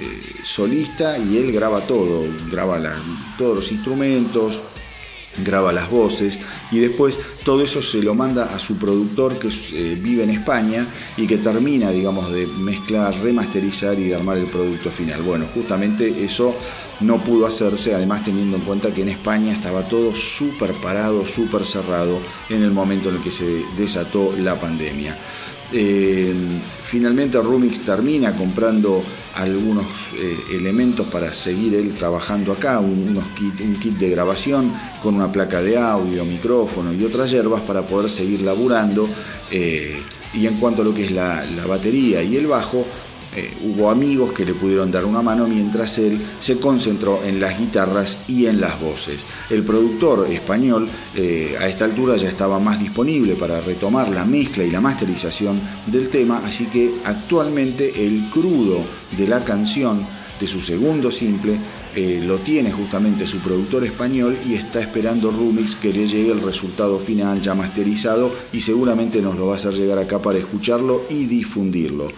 [0.43, 2.81] solista y él graba todo, graba
[3.37, 4.61] todos los instrumentos,
[5.43, 6.39] graba las voces
[6.71, 9.49] y después todo eso se lo manda a su productor que
[9.95, 10.85] vive en España
[11.17, 15.21] y que termina, digamos, de mezclar, remasterizar y de armar el producto final.
[15.21, 16.55] Bueno, justamente eso
[17.01, 21.65] no pudo hacerse, además teniendo en cuenta que en España estaba todo súper parado, súper
[21.65, 22.19] cerrado
[22.49, 25.17] en el momento en el que se desató la pandemia.
[25.73, 26.33] Eh,
[26.83, 29.03] finalmente Rumix termina comprando
[29.35, 29.85] algunos
[30.17, 34.71] eh, elementos para seguir él trabajando acá, un, kit, de grabación
[35.03, 39.07] con una placa de audio, micrófono y otras hierbas para poder seguir laburando.
[39.51, 40.01] Eh,
[40.33, 42.85] y en cuanto a lo que es la batería y el bajo,
[43.35, 47.59] eh, hubo amigos que le pudieron dar una mano mientras él se concentró en las
[47.59, 49.25] guitarras y en las voces.
[49.49, 54.63] El productor español eh, a esta altura ya estaba más disponible para retomar la mezcla
[54.63, 58.79] y la masterización del tema, así que actualmente el crudo
[59.17, 60.05] de la canción
[60.39, 61.57] de su segundo simple
[61.95, 66.41] eh, lo tiene justamente su productor español y está esperando Rumix que le llegue el
[66.41, 71.03] resultado final ya masterizado y seguramente nos lo va a hacer llegar acá para escucharlo
[71.09, 72.11] y difundirlo.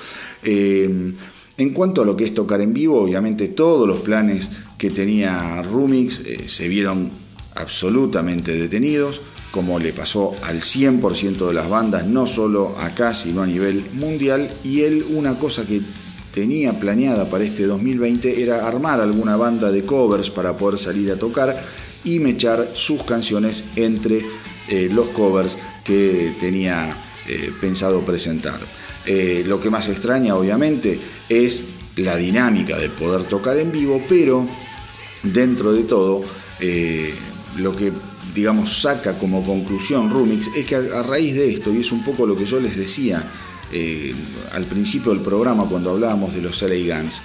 [0.49, 1.13] Eh,
[1.57, 5.61] en cuanto a lo que es tocar en vivo, obviamente todos los planes que tenía
[5.61, 7.09] Rumix eh, se vieron
[7.55, 9.19] absolutamente detenidos,
[9.51, 14.49] como le pasó al 100% de las bandas, no solo acá, sino a nivel mundial.
[14.63, 15.81] Y él una cosa que
[16.33, 21.17] tenía planeada para este 2020 era armar alguna banda de covers para poder salir a
[21.19, 21.57] tocar
[22.05, 24.23] y mechar sus canciones entre
[24.69, 26.95] eh, los covers que tenía
[27.59, 28.61] pensado presentar.
[29.07, 30.99] Eh, lo que más extraña, obviamente,
[31.29, 31.63] es
[31.95, 34.45] la dinámica de poder tocar en vivo, pero
[35.23, 36.21] dentro de todo,
[36.59, 37.13] eh,
[37.55, 37.93] lo que
[38.35, 42.25] digamos saca como conclusión Rumix es que a, raíz de esto, y es un poco
[42.25, 43.23] lo que yo les decía
[43.71, 44.13] eh,
[44.51, 47.21] al principio del programa cuando hablábamos de los LA Guns,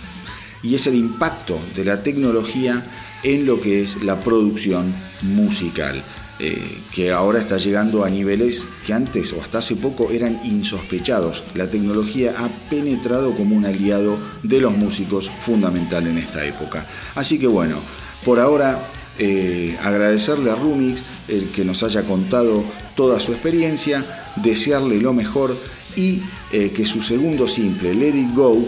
[0.63, 2.83] y es el impacto de la tecnología
[3.25, 6.03] en lo que es la producción musical.
[6.39, 11.45] Eh, que ahora está llegando a niveles que antes o hasta hace poco eran insospechados.
[11.55, 16.87] La tecnología ha penetrado como un aliado de los músicos fundamental en esta época.
[17.15, 17.77] Así que bueno,
[18.25, 22.65] por ahora eh, agradecerle a Rumix el que nos haya contado
[22.97, 24.03] toda su experiencia,
[24.37, 25.57] desearle lo mejor
[25.97, 28.67] y eh, que su segundo simple, Let It Go,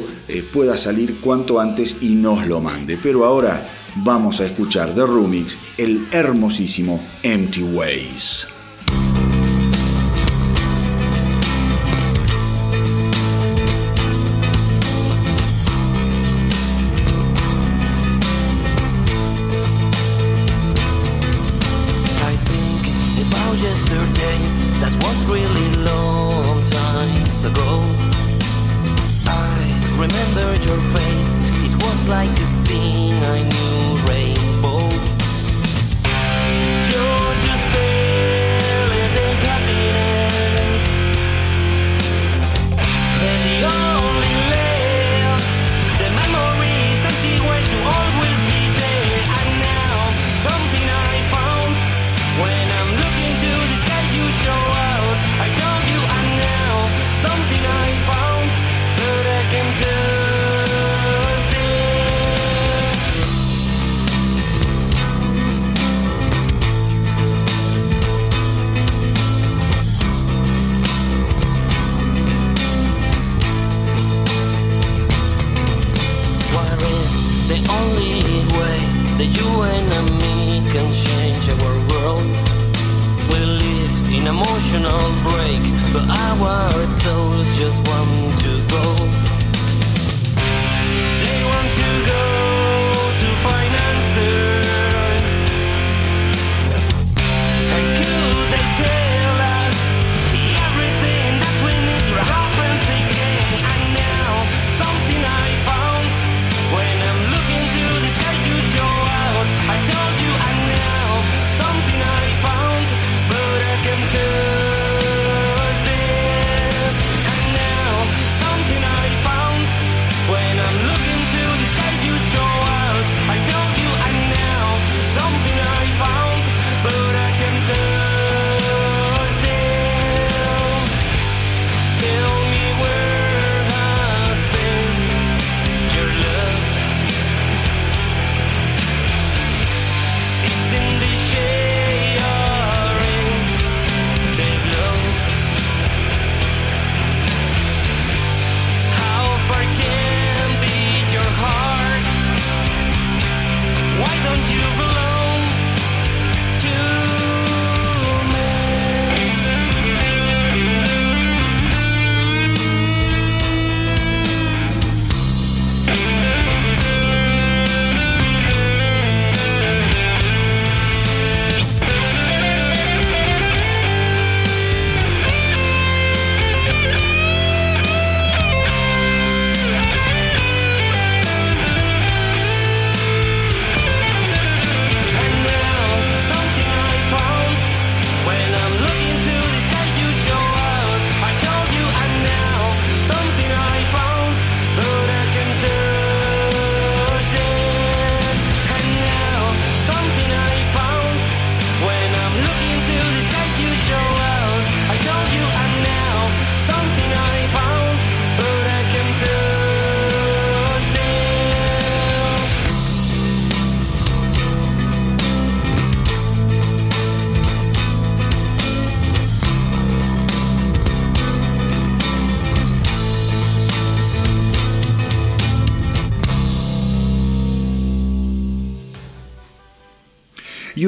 [0.52, 2.98] pueda salir cuanto antes y nos lo mande.
[3.02, 8.53] Pero ahora vamos a escuchar de Rumix el hermosísimo Empty Ways.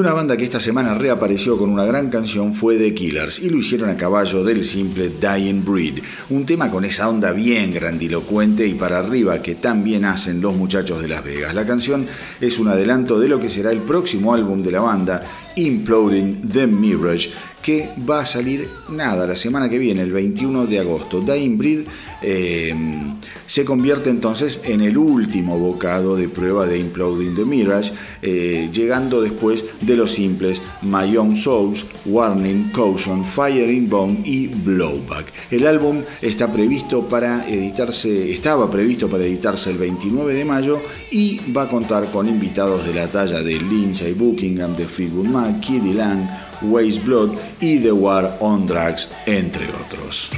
[0.06, 3.58] Una banda que esta semana reapareció con una gran canción fue The Killers y lo
[3.58, 5.98] hicieron a caballo del simple Dying Breed,
[6.30, 10.54] un tema con esa onda bien grandilocuente y para arriba que tan bien hacen los
[10.54, 11.56] muchachos de Las Vegas.
[11.56, 12.06] La canción
[12.40, 15.22] es un adelanto de lo que será el próximo álbum de la banda,
[15.56, 17.30] Imploding the Mirage,
[17.62, 21.20] que va a salir nada la semana que viene, el 21 de agosto.
[21.20, 21.80] Dying Breed
[22.22, 22.72] eh,
[23.46, 27.92] se convierte entonces en el último bocado de prueba de Imploding the Mirage,
[28.22, 34.48] eh, llegando después de los simples My Own Souls, Warning, Caution, Fire in Bone y
[34.48, 35.32] Blowback.
[35.50, 41.40] El álbum está previsto para editarse, estaba previsto para editarse el 29 de mayo y
[41.52, 45.92] va a contar con invitados de la talla de Lindsay Buckingham, de Fleetwood Mac, Kiddy
[45.92, 46.28] Lang,
[46.62, 50.30] Waste Blood y The War on Drugs, entre otros.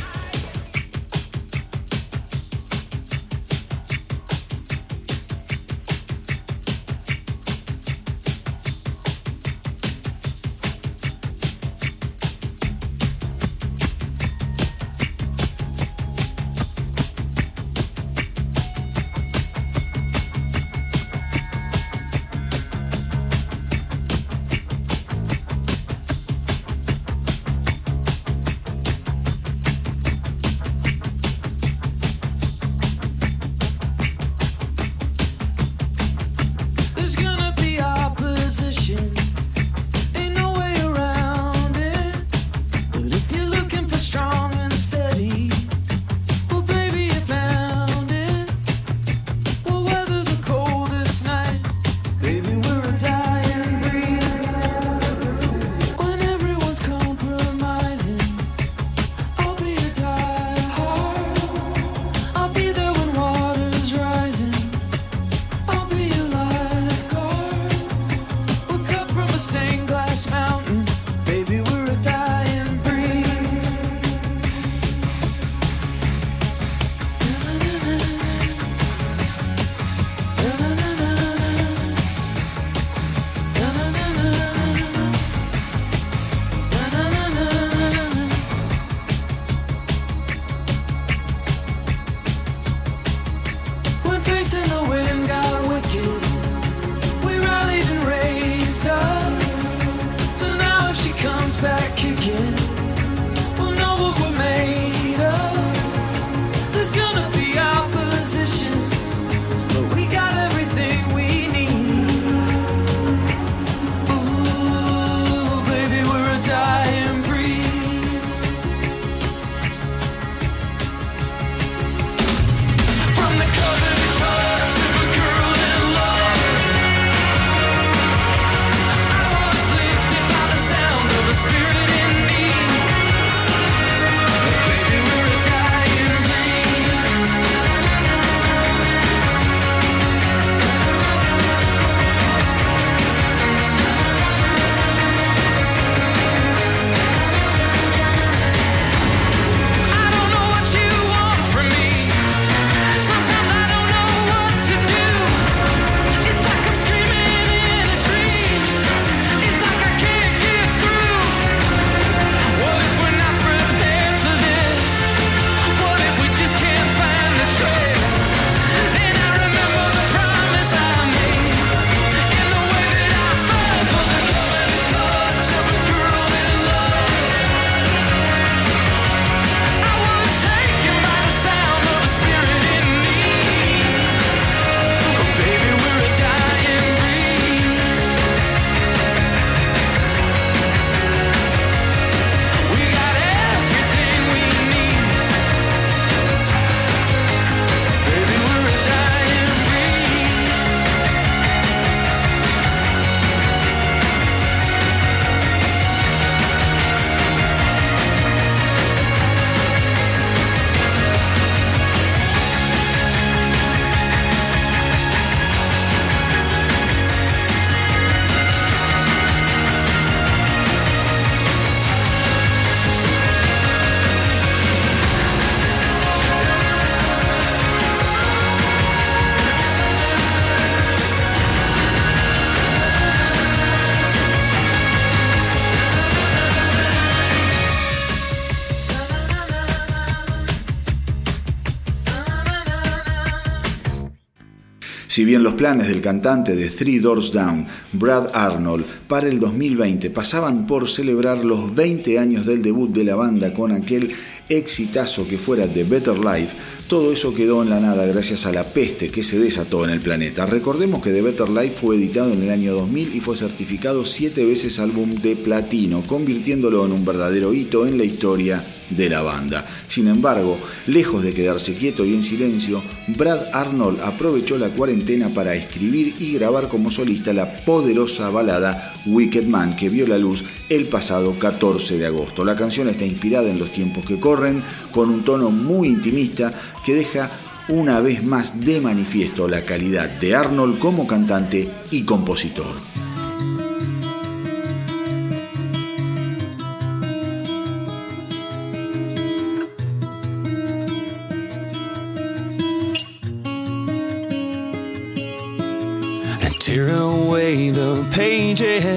[245.18, 250.10] Si bien los planes del cantante de Three Doors Down, Brad Arnold, para el 2020
[250.10, 254.12] pasaban por celebrar los 20 años del debut de la banda con aquel
[254.48, 256.54] exitazo que fuera The Better Life,
[256.86, 259.98] todo eso quedó en la nada gracias a la peste que se desató en el
[259.98, 260.46] planeta.
[260.46, 264.46] Recordemos que The Better Life fue editado en el año 2000 y fue certificado siete
[264.46, 269.66] veces álbum de platino, convirtiéndolo en un verdadero hito en la historia de la banda.
[269.88, 275.54] Sin embargo, lejos de quedarse quieto y en silencio, Brad Arnold aprovechó la cuarentena para
[275.54, 280.86] escribir y grabar como solista la poderosa balada Wicked Man que vio la luz el
[280.86, 282.44] pasado 14 de agosto.
[282.44, 284.62] La canción está inspirada en los tiempos que corren,
[284.92, 286.52] con un tono muy intimista
[286.84, 287.30] que deja
[287.68, 293.07] una vez más de manifiesto la calidad de Arnold como cantante y compositor.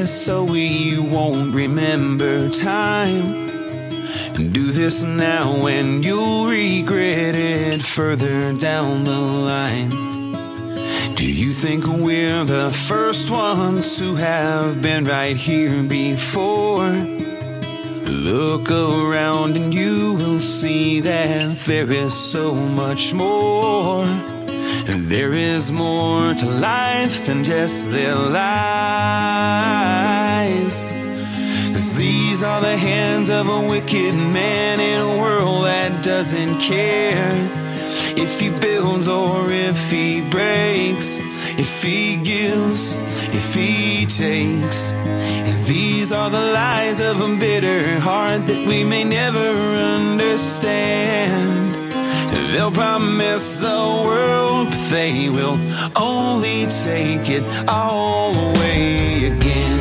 [0.02, 3.50] Pages so we won't remember time.
[4.36, 9.90] And do this now and you'll regret it further down the line.
[11.16, 16.90] Do you think we're the first ones who have been right here before?
[18.08, 24.31] Look around and you will see that there is so much more.
[24.88, 28.42] And there is more to life than just their lies.
[31.72, 37.32] Cause these are the hands of a wicked man in a world that doesn't care
[38.18, 41.18] if he builds or if he breaks,
[41.60, 42.96] if he gives,
[43.34, 44.94] if he takes.
[44.94, 51.71] And these are the lies of a bitter heart that we may never understand.
[52.52, 55.58] They'll promise the world, but they will
[55.96, 59.78] only take it all away again.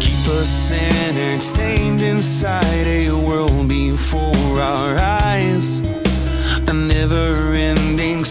[0.00, 5.80] Keep us entertained inside a world before our eyes.
[6.66, 7.53] A never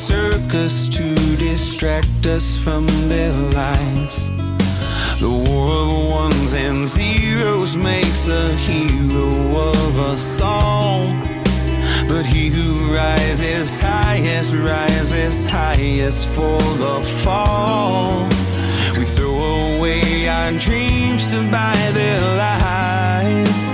[0.07, 4.29] circus to distract us from their lies.
[5.21, 9.29] The war of ones and zeros makes a hero
[9.71, 11.03] of us all.
[12.09, 18.27] But he who rises highest rises highest for the fall.
[18.97, 23.72] We throw away our dreams to buy their lies.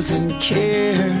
[0.00, 1.12] Doesn't care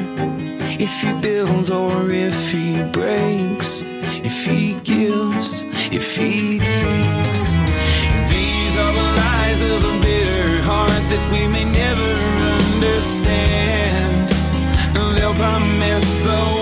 [0.80, 3.82] if he builds or if he breaks,
[4.24, 5.60] if he gives,
[5.92, 7.42] if he takes.
[8.32, 12.10] These are the lies of a bitter heart that we may never
[12.72, 14.30] understand.
[14.94, 16.59] They'll promise the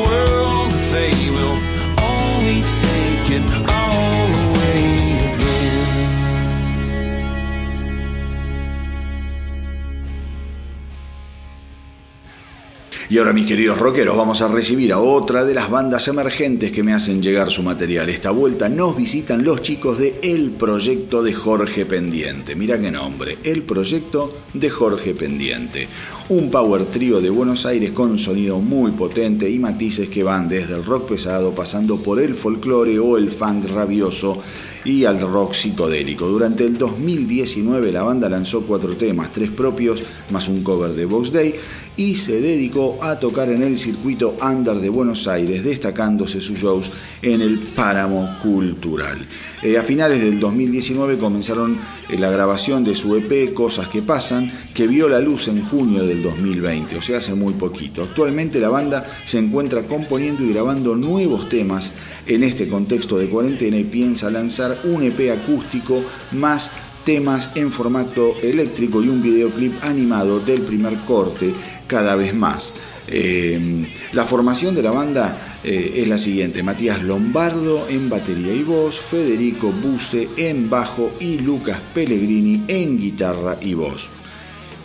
[13.19, 16.85] Y ahora mis queridos rockeros vamos a recibir a otra de las bandas emergentes que
[16.85, 18.09] me hacen llegar su material.
[18.09, 22.55] Esta vuelta nos visitan los chicos de El Proyecto de Jorge Pendiente.
[22.55, 25.89] Mira qué nombre, El Proyecto de Jorge Pendiente.
[26.31, 30.74] Un power trío de Buenos Aires con sonido muy potente y matices que van desde
[30.74, 34.39] el rock pesado pasando por el folclore o el funk rabioso
[34.85, 36.29] y al rock psicodélico.
[36.29, 41.33] Durante el 2019 la banda lanzó cuatro temas, tres propios más un cover de Box
[41.33, 41.55] Day
[41.97, 46.91] y se dedicó a tocar en el circuito Under de Buenos Aires, destacándose sus shows
[47.22, 49.16] en el Páramo Cultural.
[49.62, 51.76] Eh, a finales del 2019 comenzaron
[52.09, 56.04] eh, la grabación de su EP Cosas que Pasan, que vio la luz en junio
[56.04, 58.04] del 2020, o sea, hace muy poquito.
[58.04, 61.90] Actualmente la banda se encuentra componiendo y grabando nuevos temas
[62.26, 66.70] en este contexto de cuarentena y piensa lanzar un EP acústico más
[67.04, 71.52] temas en formato eléctrico y un videoclip animado del primer corte
[71.86, 72.74] cada vez más.
[73.09, 78.62] Eh, la formación de la banda eh, es la siguiente: Matías Lombardo en batería y
[78.62, 84.11] voz, Federico Buse en bajo y Lucas Pellegrini en guitarra y voz.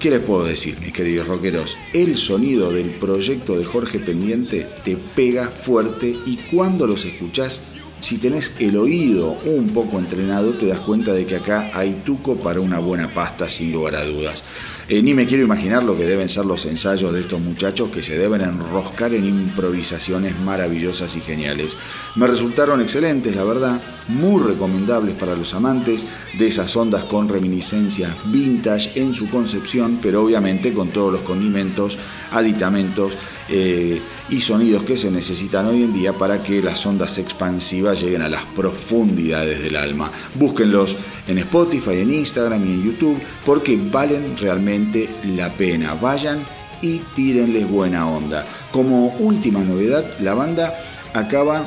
[0.04, 1.78] ¿Qué les puedo decir, mis queridos rockeros?
[1.94, 7.62] El sonido del proyecto de Jorge Pendiente te pega fuerte y cuando los escuchás,
[8.02, 12.36] si tenés el oído un poco entrenado, te das cuenta de que acá hay tuco
[12.36, 14.44] para una buena pasta, sin lugar a dudas.
[14.90, 18.04] Eh, ni me quiero imaginar lo que deben ser los ensayos de estos muchachos que
[18.04, 21.78] se deben enroscar en improvisaciones maravillosas y geniales.
[22.16, 26.06] Me resultaron excelentes, la verdad, muy recomendables para los amantes
[26.38, 31.98] de esas ondas con reminiscencias vintage en su concepción, pero obviamente con todos los condimentos,
[32.32, 33.14] aditamentos
[33.50, 38.22] eh, y sonidos que se necesitan hoy en día para que las ondas expansivas lleguen
[38.22, 40.12] a las profundidades del alma.
[40.36, 45.94] Búsquenlos en Spotify, en Instagram y en YouTube porque valen realmente la pena.
[45.96, 46.44] Vayan
[46.82, 48.46] y tírenles buena onda.
[48.72, 50.76] Como última novedad, la banda
[51.14, 51.64] acaba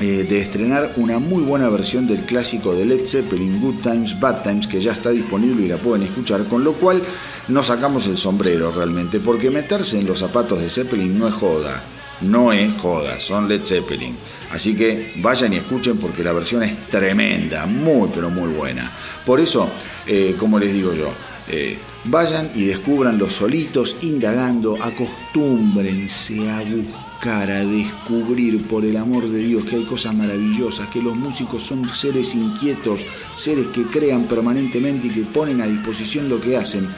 [0.00, 4.42] eh, de estrenar una muy buena versión del clásico de Led Zeppelin, Good Times, Bad
[4.42, 7.02] Times, que ya está disponible y la pueden escuchar, con lo cual
[7.48, 11.82] nos sacamos el sombrero realmente, porque meterse en los zapatos de Zeppelin no es joda,
[12.22, 14.16] no es joda, son Led Zeppelin.
[14.50, 18.90] Así que vayan y escuchen porque la versión es tremenda, muy pero muy buena.
[19.24, 19.70] Por eso,
[20.06, 21.12] eh, como les digo yo,
[21.48, 29.28] eh, vayan y descubran los solitos, indagando, acostúmbrense a buscar, a descubrir, por el amor
[29.28, 33.02] de Dios, que hay cosas maravillosas, que los músicos son seres inquietos,
[33.36, 36.88] seres que crean permanentemente y que ponen a disposición lo que hacen.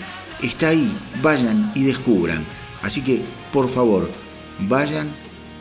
[0.43, 0.91] Está ahí,
[1.23, 2.45] vayan y descubran.
[2.83, 4.09] Así que, por favor,
[4.61, 5.09] vayan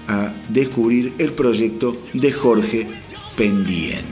[0.08, 2.88] a descubrir el proyecto de Jorge
[3.36, 4.12] Pendiente.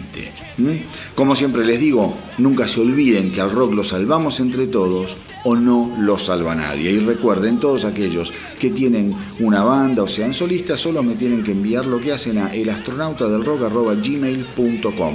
[1.16, 5.56] Como siempre les digo, nunca se olviden que al rock lo salvamos entre todos o
[5.56, 6.92] no lo salva nadie.
[6.92, 11.52] Y recuerden, todos aquellos que tienen una banda o sean solistas, solo me tienen que
[11.52, 15.14] enviar lo que hacen a elastronautadelrock.gmail.com.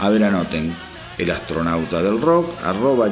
[0.00, 0.74] A ver, anoten
[1.18, 2.50] el astronauta del rock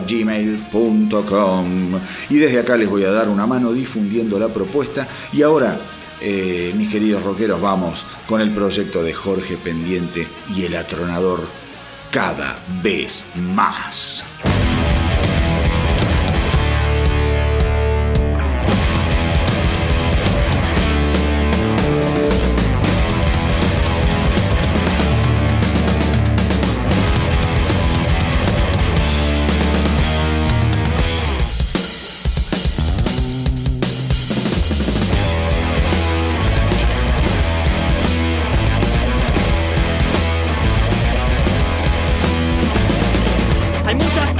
[0.09, 2.01] gmail.com
[2.31, 5.79] y desde acá les voy a dar una mano difundiendo la propuesta y ahora
[6.21, 11.41] eh, mis queridos rockeros vamos con el proyecto de Jorge Pendiente y el atronador
[12.11, 13.25] cada vez
[13.55, 14.25] más.
[43.93, 44.32] Hay muchas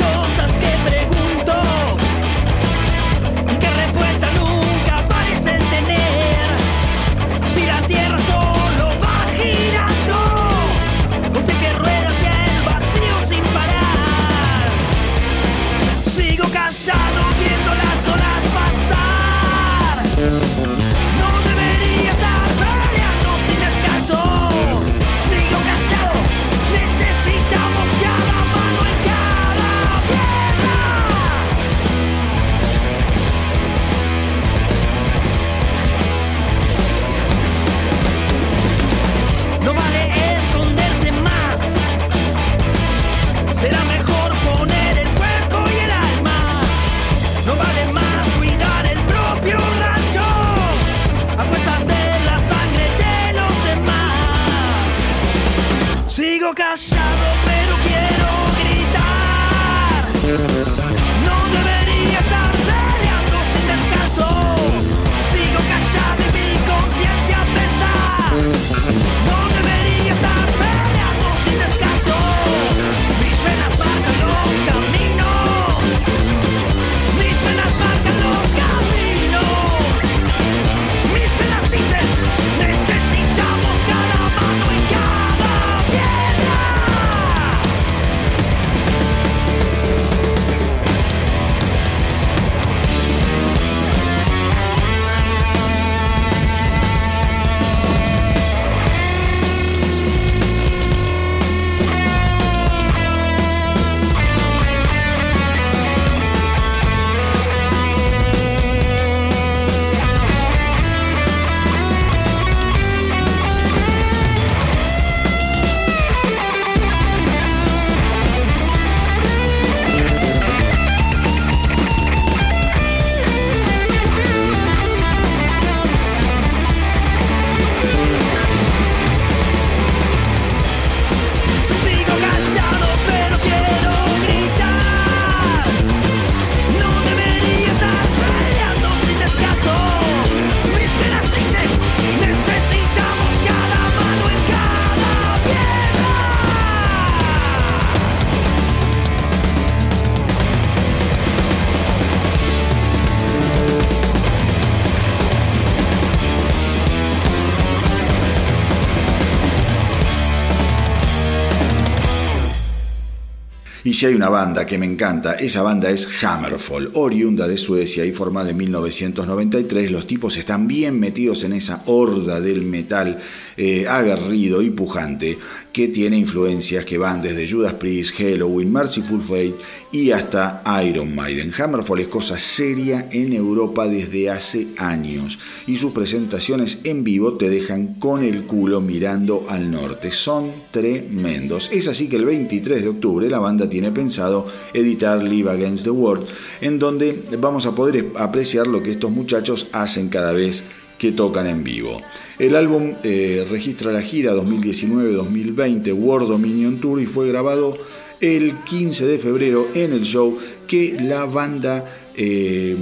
[164.03, 168.11] si hay una banda que me encanta, esa banda es Hammerfall, oriunda de Suecia y
[168.11, 169.93] formada en 1993.
[169.93, 173.19] Los tipos están bien metidos en esa horda del metal
[173.57, 175.39] eh, aguerrido y pujante
[175.73, 179.55] que tiene influencias que van desde Judas Priest, Halloween, Merciful Fate
[179.91, 181.53] y hasta Iron Maiden.
[181.57, 187.49] Hammerfall es cosa seria en Europa desde hace años y sus presentaciones en vivo te
[187.49, 190.13] dejan con el culo mirando al norte.
[190.13, 191.71] Son tremendos.
[191.73, 195.91] Es así que el 23 de octubre la banda tiene pensado editar Live Against the
[195.91, 196.27] World,
[196.61, 200.65] en donde vamos a poder apreciar lo que estos muchachos hacen cada vez
[201.03, 202.01] que tocan en vivo.
[202.39, 207.77] El álbum eh, registra la gira 2019-2020 World Dominion Tour y fue grabado
[208.21, 210.39] el 15 de febrero en el show
[210.69, 211.85] que la banda
[212.17, 212.77] eh,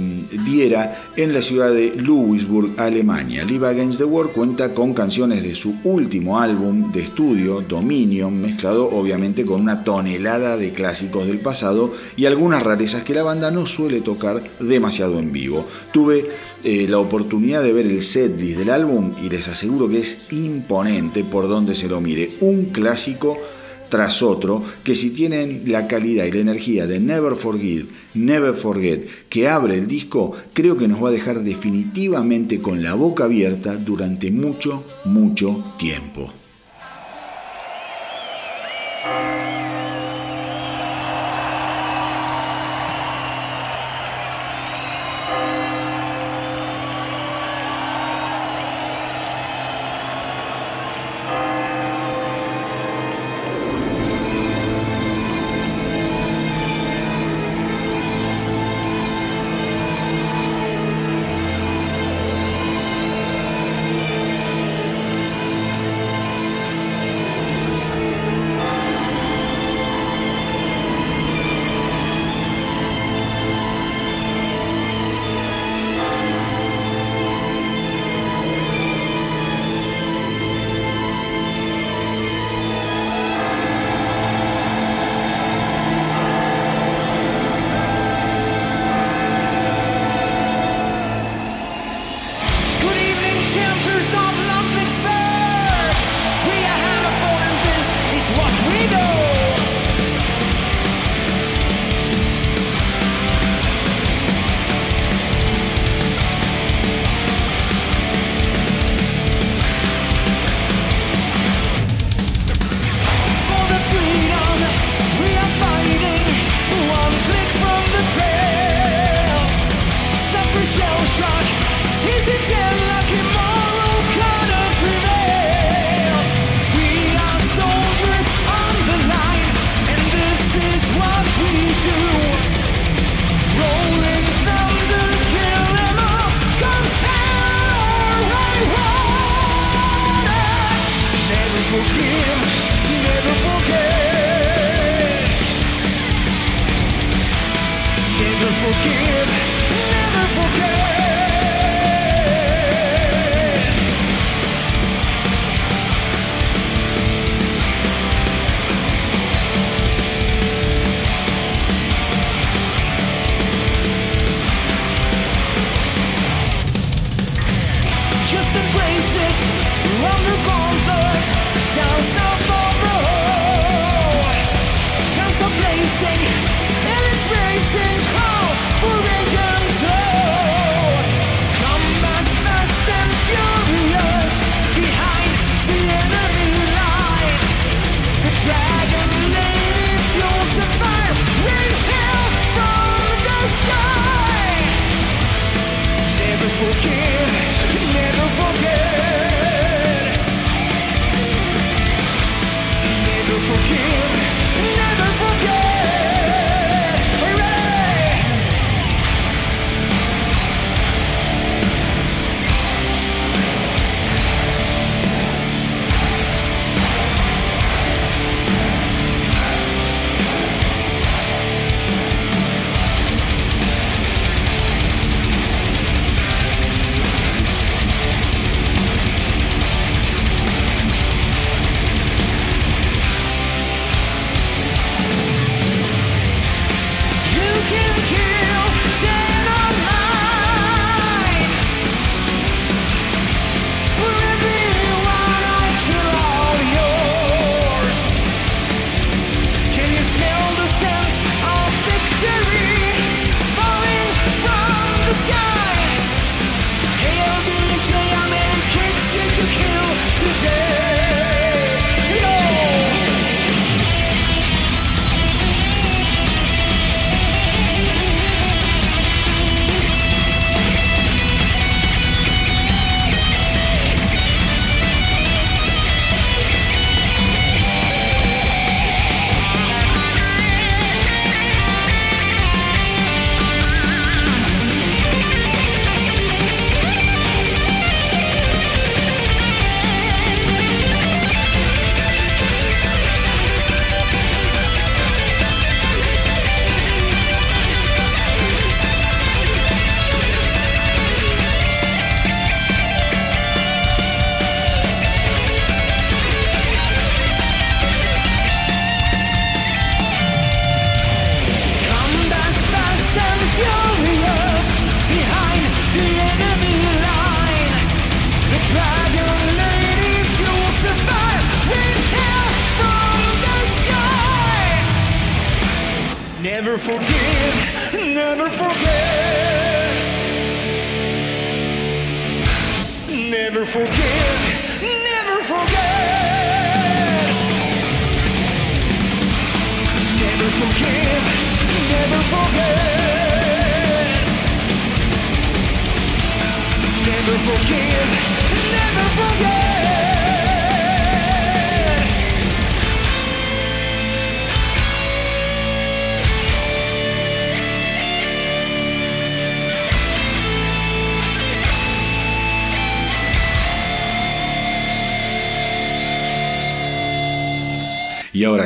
[0.45, 3.43] diera en la ciudad de Louisburg, Alemania.
[3.43, 8.89] Live Against the World cuenta con canciones de su último álbum de estudio, Dominion, mezclado
[8.89, 13.65] obviamente con una tonelada de clásicos del pasado y algunas rarezas que la banda no
[13.65, 15.67] suele tocar demasiado en vivo.
[15.91, 16.27] Tuve
[16.63, 21.23] eh, la oportunidad de ver el setlist del álbum y les aseguro que es imponente
[21.23, 22.29] por donde se lo mire.
[22.41, 23.37] Un clásico
[23.91, 29.05] tras otro, que si tienen la calidad y la energía de Never Forget, Never Forget,
[29.27, 33.75] que abre el disco, creo que nos va a dejar definitivamente con la boca abierta
[33.75, 36.31] durante mucho, mucho tiempo.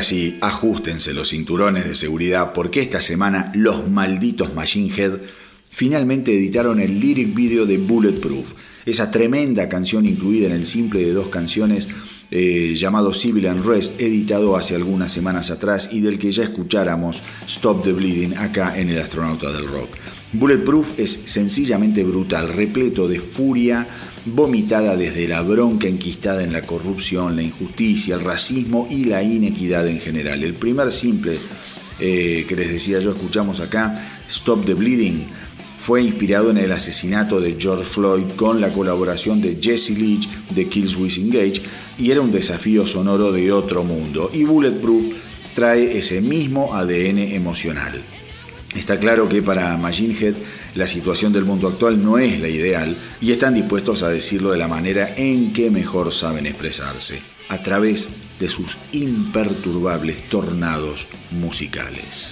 [0.05, 5.13] Sí, ajustense los cinturones de seguridad porque esta semana los malditos Machine Head
[5.71, 8.53] finalmente editaron el lyric video de Bulletproof,
[8.85, 11.89] esa tremenda canción incluida en el simple de dos canciones
[12.29, 17.83] eh, llamado Civil Unrest, editado hace algunas semanas atrás y del que ya escucháramos Stop
[17.83, 19.89] the Bleeding acá en El Astronauta del Rock.
[20.33, 23.87] Bulletproof es sencillamente brutal, repleto de furia,
[24.25, 29.87] vomitada desde la bronca enquistada en la corrupción, la injusticia, el racismo y la inequidad
[29.87, 30.43] en general.
[30.43, 31.37] El primer simple
[31.99, 33.97] eh, que les decía yo escuchamos acá,
[34.27, 35.25] Stop the Bleeding,
[35.85, 40.67] fue inspirado en el asesinato de George Floyd con la colaboración de Jesse Leach de
[40.67, 41.61] Kills With Engage
[41.99, 44.31] y era un desafío sonoro de otro mundo.
[44.33, 45.05] Y Bulletproof
[45.53, 48.01] trae ese mismo ADN emocional.
[48.75, 50.35] Está claro que para Machine Head
[50.75, 54.57] la situación del mundo actual no es la ideal y están dispuestos a decirlo de
[54.57, 62.29] la manera en que mejor saben expresarse, a través de sus imperturbables tornados musicales.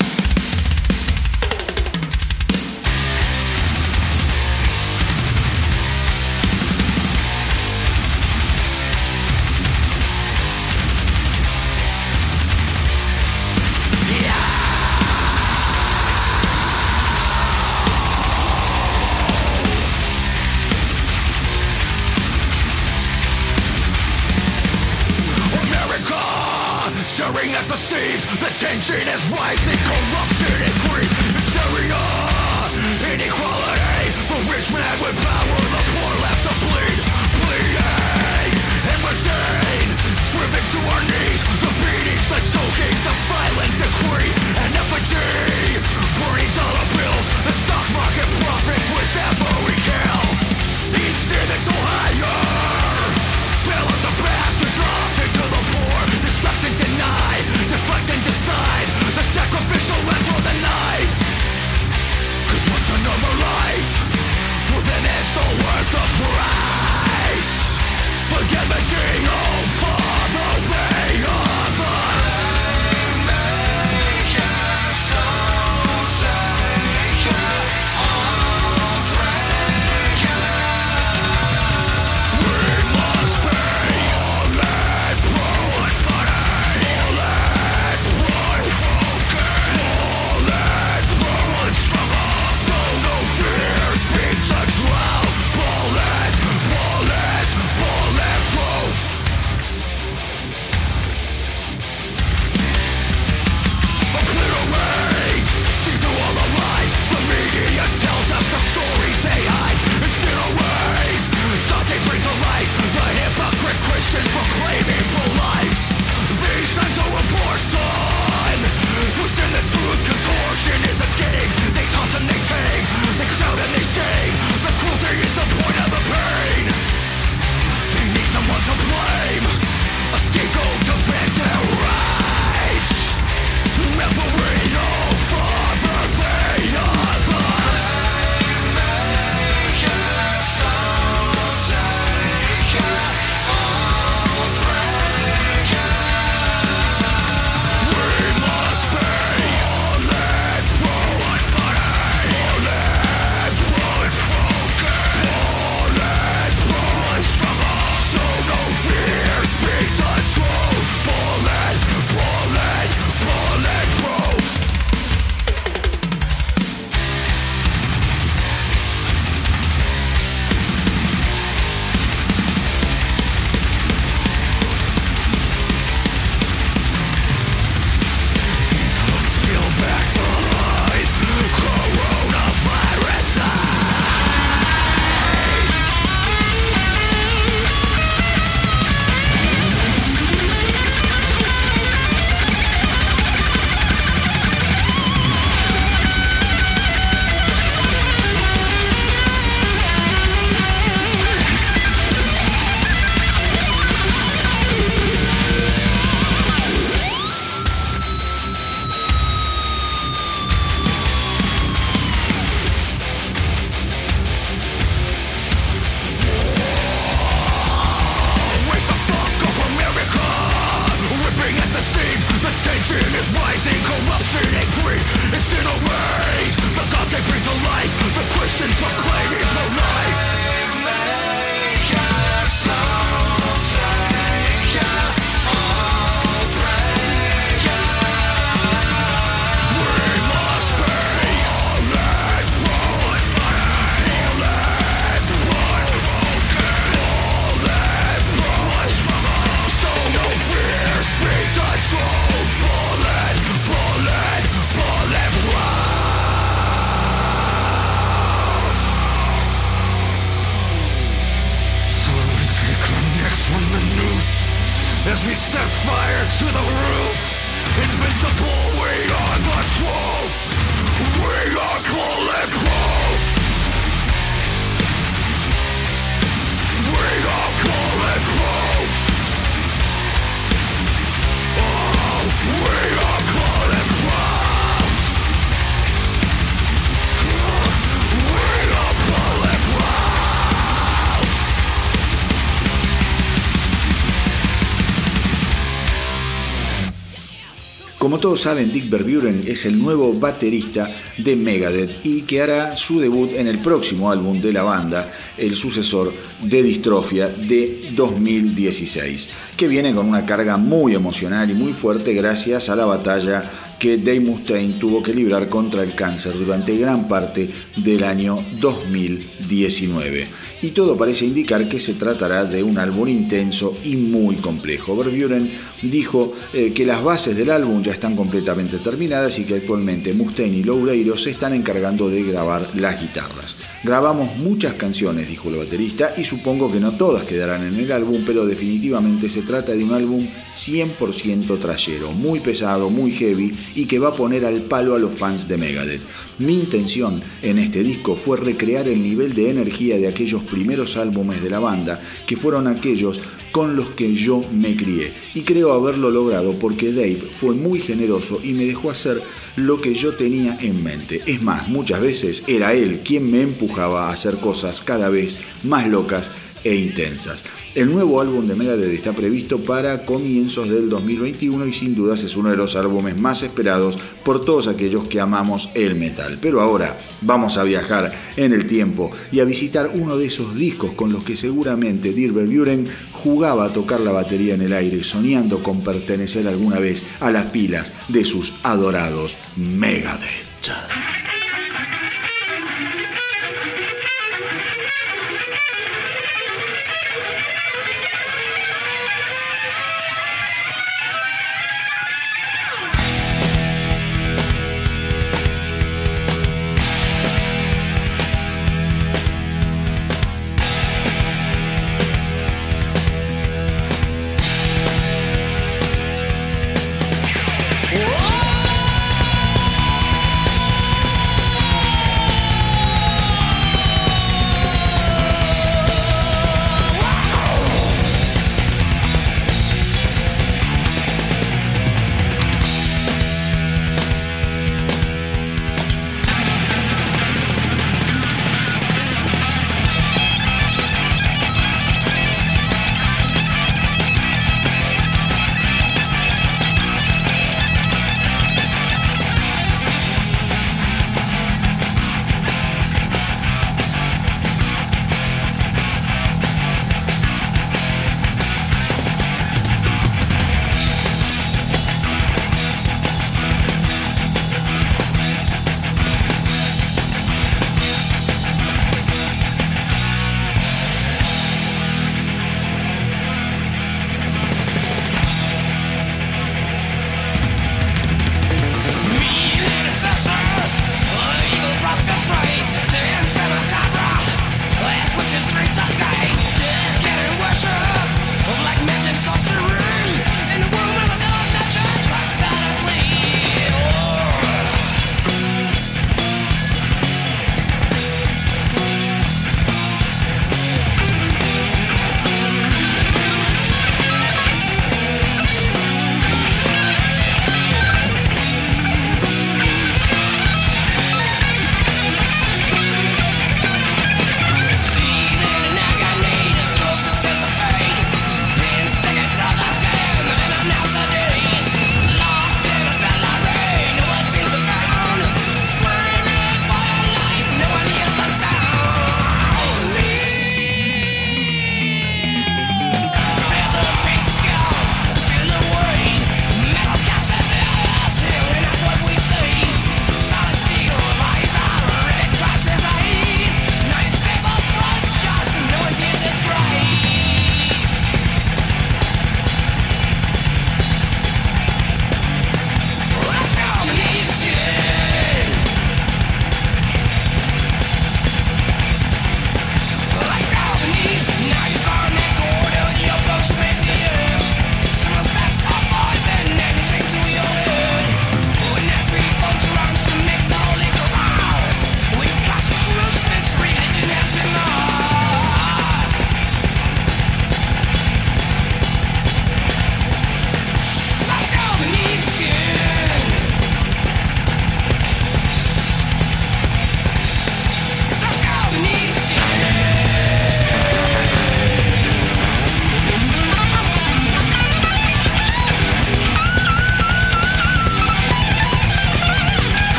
[298.24, 303.32] Todos saben, Dick Verburen es el nuevo baterista de Megadeth y que hará su debut
[303.34, 309.28] en el próximo álbum de la banda, el sucesor de Distrofia de 2016,
[309.58, 313.44] que viene con una carga muy emocional y muy fuerte gracias a la batalla
[313.78, 320.30] que Dave Mustaine tuvo que librar contra el cáncer durante gran parte del año 2019.
[320.64, 324.96] Y todo parece indicar que se tratará de un álbum intenso y muy complejo.
[324.96, 330.14] Verburen dijo eh, que las bases del álbum ya están completamente terminadas y que actualmente
[330.14, 333.58] Mustaine y Loureiro se están encargando de grabar las guitarras.
[333.84, 338.24] Grabamos muchas canciones, dijo el baterista, y supongo que no todas quedarán en el álbum,
[338.26, 340.26] pero definitivamente se trata de un álbum
[340.56, 345.14] 100% trayero, muy pesado, muy heavy y que va a poner al palo a los
[345.14, 346.04] fans de Megadeth.
[346.40, 351.42] Mi intención en este disco fue recrear el nivel de energía de aquellos primeros álbumes
[351.42, 353.20] de la banda, que fueron aquellos
[353.52, 355.14] con los que yo me crié.
[355.34, 359.22] Y creo haberlo logrado porque Dave fue muy generoso y me dejó hacer
[359.56, 361.22] lo que yo tenía en mente.
[361.26, 365.88] Es más, muchas veces era él quien me empujaba a hacer cosas cada vez más
[365.88, 366.30] locas
[366.64, 367.44] e intensas.
[367.76, 372.36] El nuevo álbum de Megadeth está previsto para comienzos del 2021 y sin dudas es
[372.36, 376.38] uno de los álbumes más esperados por todos aquellos que amamos el metal.
[376.40, 380.94] Pero ahora vamos a viajar en el tiempo y a visitar uno de esos discos
[380.94, 385.64] con los que seguramente Dirk Buren jugaba a tocar la batería en el aire soñando
[385.64, 391.23] con pertenecer alguna vez a las filas de sus adorados Megadeth.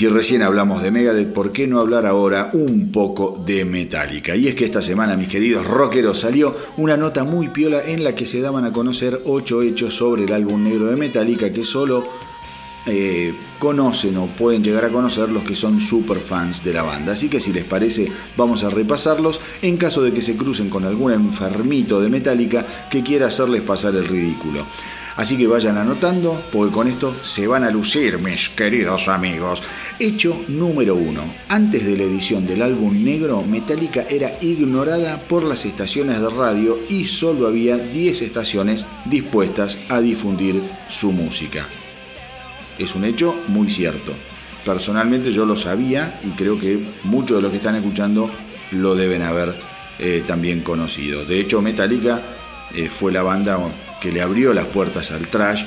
[0.00, 4.34] Si recién hablamos de Megadeth, ¿por qué no hablar ahora un poco de Metallica?
[4.34, 8.14] Y es que esta semana, mis queridos rockeros, salió una nota muy piola en la
[8.14, 12.08] que se daban a conocer ocho hechos sobre el álbum negro de Metallica que solo
[12.86, 17.12] eh, conocen o pueden llegar a conocer los que son super fans de la banda.
[17.12, 20.86] Así que si les parece, vamos a repasarlos en caso de que se crucen con
[20.86, 24.64] algún enfermito de Metallica que quiera hacerles pasar el ridículo.
[25.20, 29.62] Así que vayan anotando, porque con esto se van a lucir, mis queridos amigos.
[29.98, 31.20] Hecho número uno.
[31.50, 36.78] Antes de la edición del álbum negro, Metallica era ignorada por las estaciones de radio
[36.88, 41.66] y solo había 10 estaciones dispuestas a difundir su música.
[42.78, 44.14] Es un hecho muy cierto.
[44.64, 48.30] Personalmente yo lo sabía y creo que muchos de los que están escuchando
[48.70, 49.54] lo deben haber
[49.98, 51.26] eh, también conocido.
[51.26, 52.22] De hecho, Metallica
[52.74, 53.58] eh, fue la banda
[54.00, 55.64] que le abrió las puertas al trash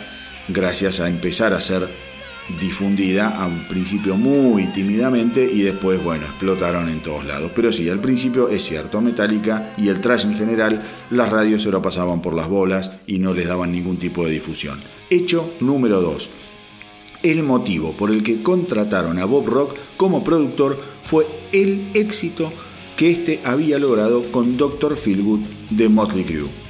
[0.48, 1.88] gracias a empezar a ser
[2.60, 7.52] difundida a un principio muy tímidamente y después, bueno, explotaron en todos lados.
[7.56, 11.72] Pero sí, al principio es cierto, Metallica y el trash en general, las radios se
[11.72, 14.82] lo pasaban por las bolas y no les daban ningún tipo de difusión.
[15.10, 16.30] Hecho número 2.
[17.24, 22.52] El motivo por el que contrataron a Bob Rock como productor fue el éxito
[22.98, 24.98] que este había logrado con Dr.
[24.98, 25.40] Feelgood
[25.70, 26.63] de Motley Crue.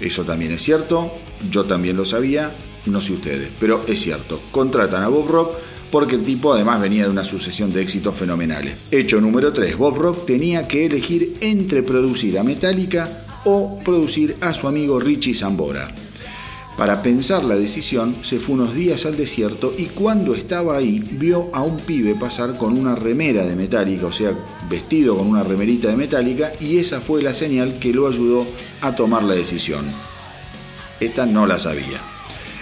[0.00, 1.12] Eso también es cierto,
[1.50, 2.52] yo también lo sabía,
[2.86, 4.40] no sé ustedes, pero es cierto.
[4.50, 5.50] Contratan a Bob Rock
[5.90, 8.88] porque el tipo además venía de una sucesión de éxitos fenomenales.
[8.90, 14.54] Hecho número 3, Bob Rock tenía que elegir entre producir a Metallica o producir a
[14.54, 15.92] su amigo Richie Zambora.
[16.76, 21.50] Para pensar la decisión, se fue unos días al desierto y cuando estaba ahí vio
[21.52, 24.32] a un pibe pasar con una remera de Metallica, o sea,
[24.68, 28.46] vestido con una remerita de Metallica, y esa fue la señal que lo ayudó
[28.80, 29.84] a tomar la decisión.
[31.00, 32.00] Esta no la sabía.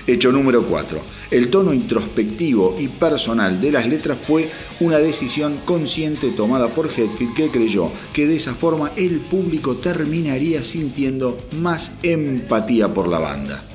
[0.09, 1.01] Hecho número 4.
[1.31, 4.49] El tono introspectivo y personal de las letras fue
[4.81, 10.65] una decisión consciente tomada por Hetfield que creyó que de esa forma el público terminaría
[10.65, 13.68] sintiendo más empatía por la banda.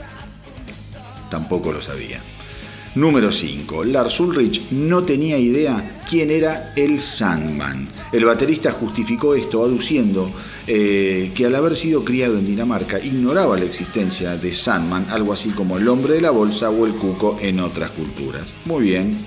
[1.34, 2.22] Tampoco lo sabía.
[2.94, 3.86] Número 5.
[3.86, 7.88] Lars Ulrich no tenía idea quién era el Sandman.
[8.12, 10.32] El baterista justificó esto aduciendo
[10.68, 15.50] eh, que al haber sido criado en Dinamarca ignoraba la existencia de Sandman, algo así
[15.50, 18.46] como el hombre de la bolsa o el cuco en otras culturas.
[18.66, 19.18] Muy bien,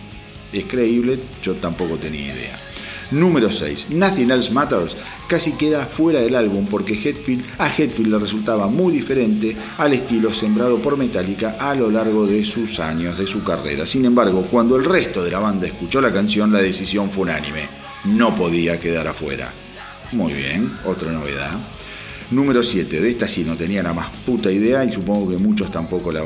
[0.52, 2.65] es creíble, yo tampoco tenía idea.
[3.10, 3.90] Número 6.
[3.90, 4.96] Nothing Else Matters
[5.28, 10.32] casi queda fuera del álbum porque Hetfield, a Hetfield le resultaba muy diferente al estilo
[10.32, 13.86] sembrado por Metallica a lo largo de sus años, de su carrera.
[13.86, 17.68] Sin embargo, cuando el resto de la banda escuchó la canción, la decisión fue unánime.
[18.04, 19.52] No podía quedar afuera.
[20.12, 21.58] Muy bien, otra novedad.
[22.30, 25.70] Número 7, de esta sí no tenía la más puta idea y supongo que muchos
[25.70, 26.22] tampoco la,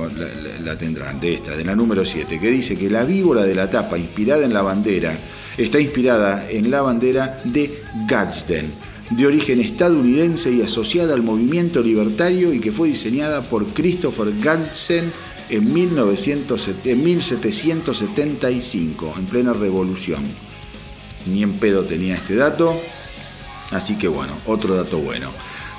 [0.78, 1.20] tendrán.
[1.20, 4.46] De esta, de la número 7, que dice que la víbora de la tapa inspirada
[4.46, 5.18] en la bandera
[5.58, 8.72] está inspirada en la bandera de Gadsden,
[9.10, 15.12] de origen estadounidense y asociada al movimiento libertario y que fue diseñada por Christopher Gadsden
[15.50, 20.24] en, 1900 en 1775, en plena revolución.
[21.26, 22.80] Ni en pedo tenía este dato,
[23.70, 25.30] Así que bueno, otro dato bueno.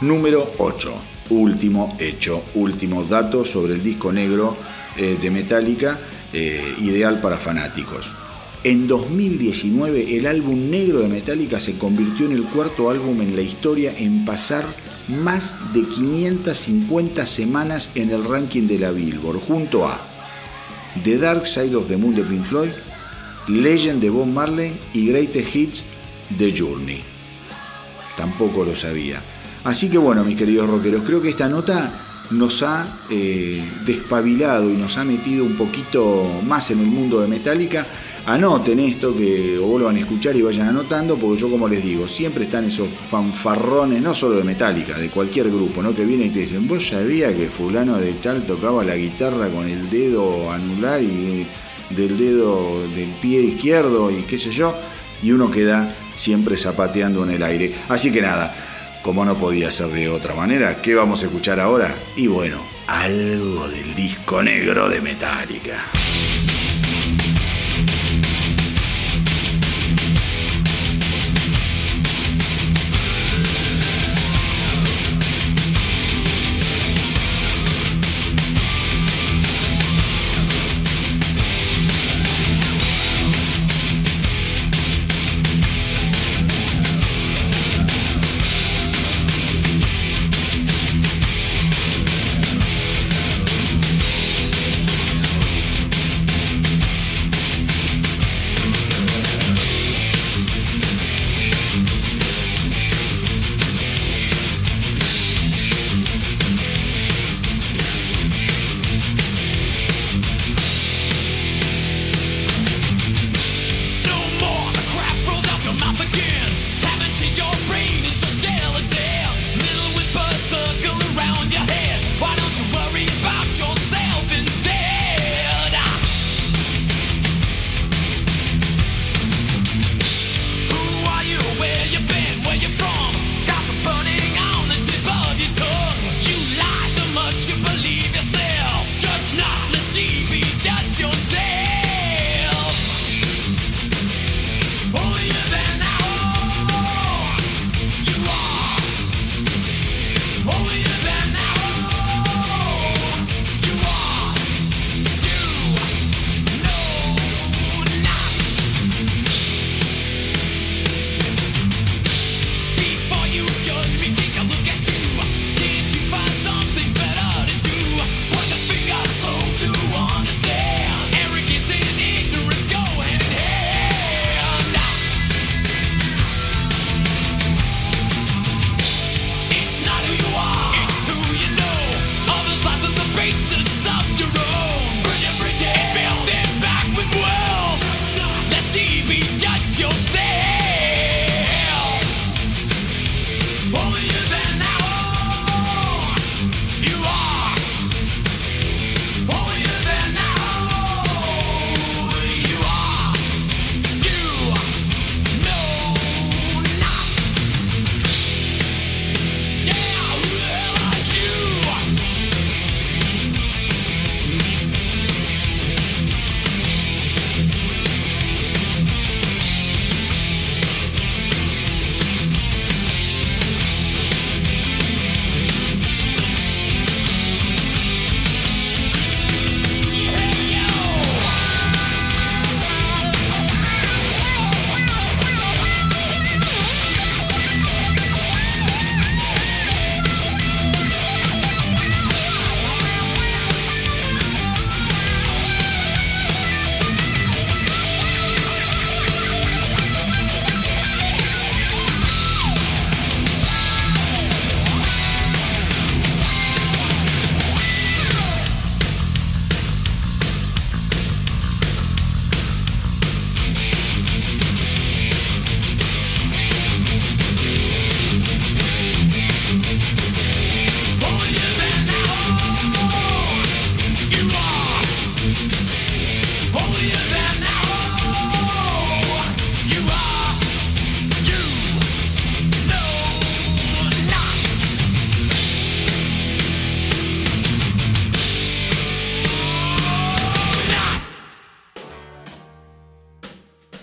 [0.02, 0.94] Número 8.
[1.30, 4.58] Último hecho, último dato sobre el disco negro
[4.98, 6.00] eh, de Metallica,
[6.34, 8.12] eh, ideal para fanáticos.
[8.64, 13.42] En 2019 el álbum negro de Metallica se convirtió en el cuarto álbum en la
[13.42, 14.66] historia en pasar
[15.24, 20.00] más de 550 semanas en el ranking de la Billboard, junto a
[21.04, 22.72] The Dark Side of the Moon de Pink Floyd,
[23.48, 25.84] Legend de Bob Marley y Greatest Hits
[26.38, 27.12] de Journey
[28.22, 29.20] tampoco lo sabía.
[29.64, 31.92] Así que bueno, mis queridos rockeros, creo que esta nota
[32.32, 37.28] nos ha eh, despabilado y nos ha metido un poquito más en el mundo de
[37.28, 37.86] Metallica.
[38.26, 42.08] Anoten esto, que o vuelvan a escuchar y vayan anotando, porque yo como les digo,
[42.08, 45.94] siempre están esos fanfarrones, no solo de Metallica, de cualquier grupo, ¿no?
[45.94, 49.68] Que vienen y te dicen, vos sabías que fulano de tal tocaba la guitarra con
[49.68, 51.48] el dedo anular y
[51.90, 54.74] del dedo del pie izquierdo y qué sé yo,
[55.24, 57.74] y uno queda siempre zapateando en el aire.
[57.90, 58.56] Así que nada,
[59.02, 61.96] como no podía ser de otra manera, ¿qué vamos a escuchar ahora?
[62.16, 62.58] Y bueno,
[62.88, 65.86] algo del disco negro de Metallica.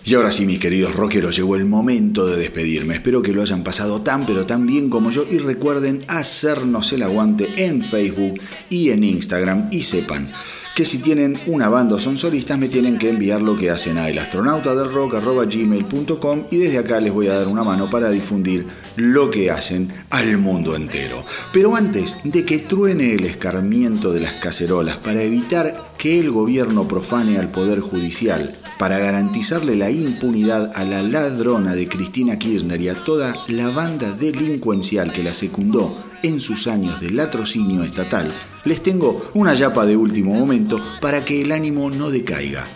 [0.08, 2.94] Y ahora sí, mis queridos rockeros, llegó el momento de despedirme.
[2.94, 7.02] Espero que lo hayan pasado tan pero tan bien como yo y recuerden hacernos el
[7.02, 8.40] aguante en Facebook
[8.70, 10.32] y en Instagram y sepan
[10.78, 13.98] que si tienen una banda o son solistas me tienen que enviar lo que hacen
[13.98, 18.64] a elastronautadelrock.gmail.com y desde acá les voy a dar una mano para difundir
[18.94, 21.24] lo que hacen al mundo entero.
[21.52, 26.86] Pero antes de que truene el escarmiento de las cacerolas para evitar que el gobierno
[26.86, 32.88] profane al Poder Judicial, para garantizarle la impunidad a la ladrona de Cristina Kirchner y
[32.88, 35.92] a toda la banda delincuencial que la secundó
[36.22, 38.32] en sus años de latrocinio estatal,
[38.68, 42.66] les tengo una yapa de último momento para que el ánimo no decaiga.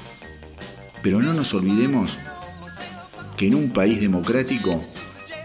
[1.02, 2.16] Pero no nos olvidemos
[3.36, 4.82] que en un país democrático,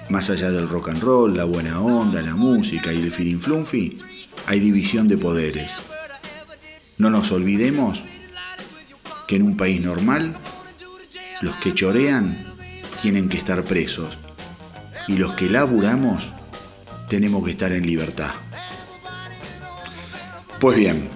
[0.08, 3.98] más allá del rock and roll, la buena onda, la música y el firinflunfi,
[4.46, 5.76] hay división de poderes.
[6.98, 8.06] No nos olvidemos
[9.28, 10.38] que en un país normal,
[11.42, 12.38] los que chorean
[13.02, 14.18] tienen que estar presos
[15.10, 16.32] y los que laburamos
[17.10, 18.32] tenemos que estar en libertad.
[20.60, 21.08] Pues bien,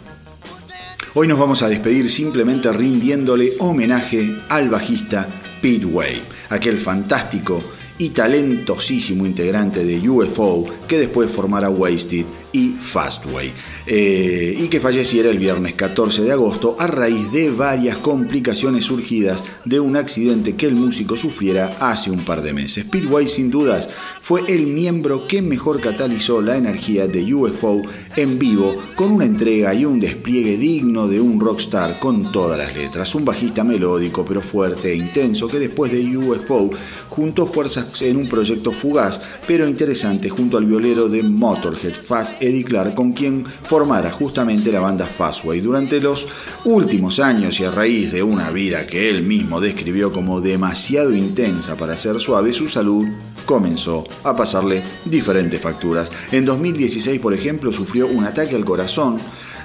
[1.15, 5.27] hoy nos vamos a despedir simplemente rindiéndole homenaje al bajista
[5.63, 7.59] Pete Way, aquel fantástico
[7.97, 13.51] y talentosísimo integrante de UFO que después formara Wasted y Fastway,
[13.87, 19.43] eh, y que falleciera el viernes 14 de agosto a raíz de varias complicaciones surgidas
[19.65, 22.85] de un accidente que el músico sufriera hace un par de meses.
[22.85, 23.89] Speedway sin dudas
[24.21, 27.81] fue el miembro que mejor catalizó la energía de UFO
[28.15, 32.75] en vivo con una entrega y un despliegue digno de un rockstar con todas las
[32.75, 36.69] letras, un bajista melódico pero fuerte e intenso que después de UFO
[37.09, 42.63] juntó fuerzas en un proyecto fugaz pero interesante junto al violero de Motorhead Fast Eddie
[42.63, 45.61] Clark, con quien formara justamente la banda Fastway.
[45.61, 46.27] Durante los
[46.65, 51.77] últimos años y a raíz de una vida que él mismo describió como demasiado intensa
[51.77, 53.07] para ser suave, su salud
[53.45, 56.11] comenzó a pasarle diferentes facturas.
[56.33, 59.15] En 2016, por ejemplo, sufrió un ataque al corazón.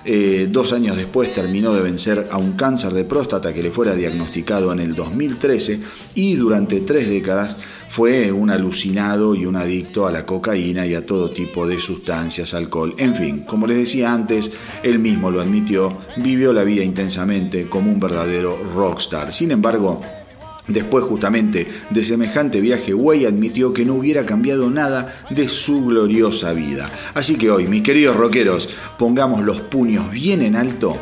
[0.04, 3.96] Eh, dos años después terminó de vencer a un cáncer de próstata que le fuera
[3.96, 5.80] diagnosticado en el 2013
[6.14, 7.56] y durante tres décadas
[7.96, 12.52] fue un alucinado y un adicto a la cocaína y a todo tipo de sustancias,
[12.52, 12.94] alcohol.
[12.98, 14.50] En fin, como les decía antes,
[14.82, 19.32] él mismo lo admitió, vivió la vida intensamente como un verdadero rockstar.
[19.32, 20.02] Sin embargo,
[20.68, 26.52] Después justamente de semejante viaje, Way admitió que no hubiera cambiado nada de su gloriosa
[26.54, 26.90] vida.
[27.14, 28.68] Así que hoy, mis queridos rockeros,
[28.98, 30.98] pongamos los puños bien en alto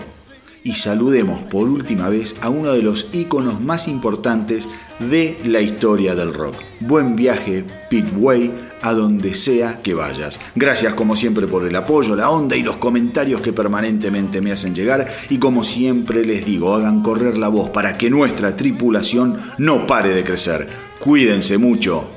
[0.64, 4.66] y saludemos por última vez a uno de los íconos más importantes
[4.98, 6.56] de la historia del rock.
[6.80, 10.40] Buen viaje, Pete Way, a donde sea que vayas.
[10.54, 14.74] Gracias como siempre por el apoyo, la onda y los comentarios que permanentemente me hacen
[14.74, 19.86] llegar y como siempre les digo, hagan correr la voz para que nuestra tripulación no
[19.86, 20.68] pare de crecer.
[20.98, 22.08] Cuídense mucho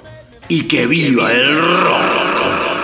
[0.48, 2.77] y que viva el rock.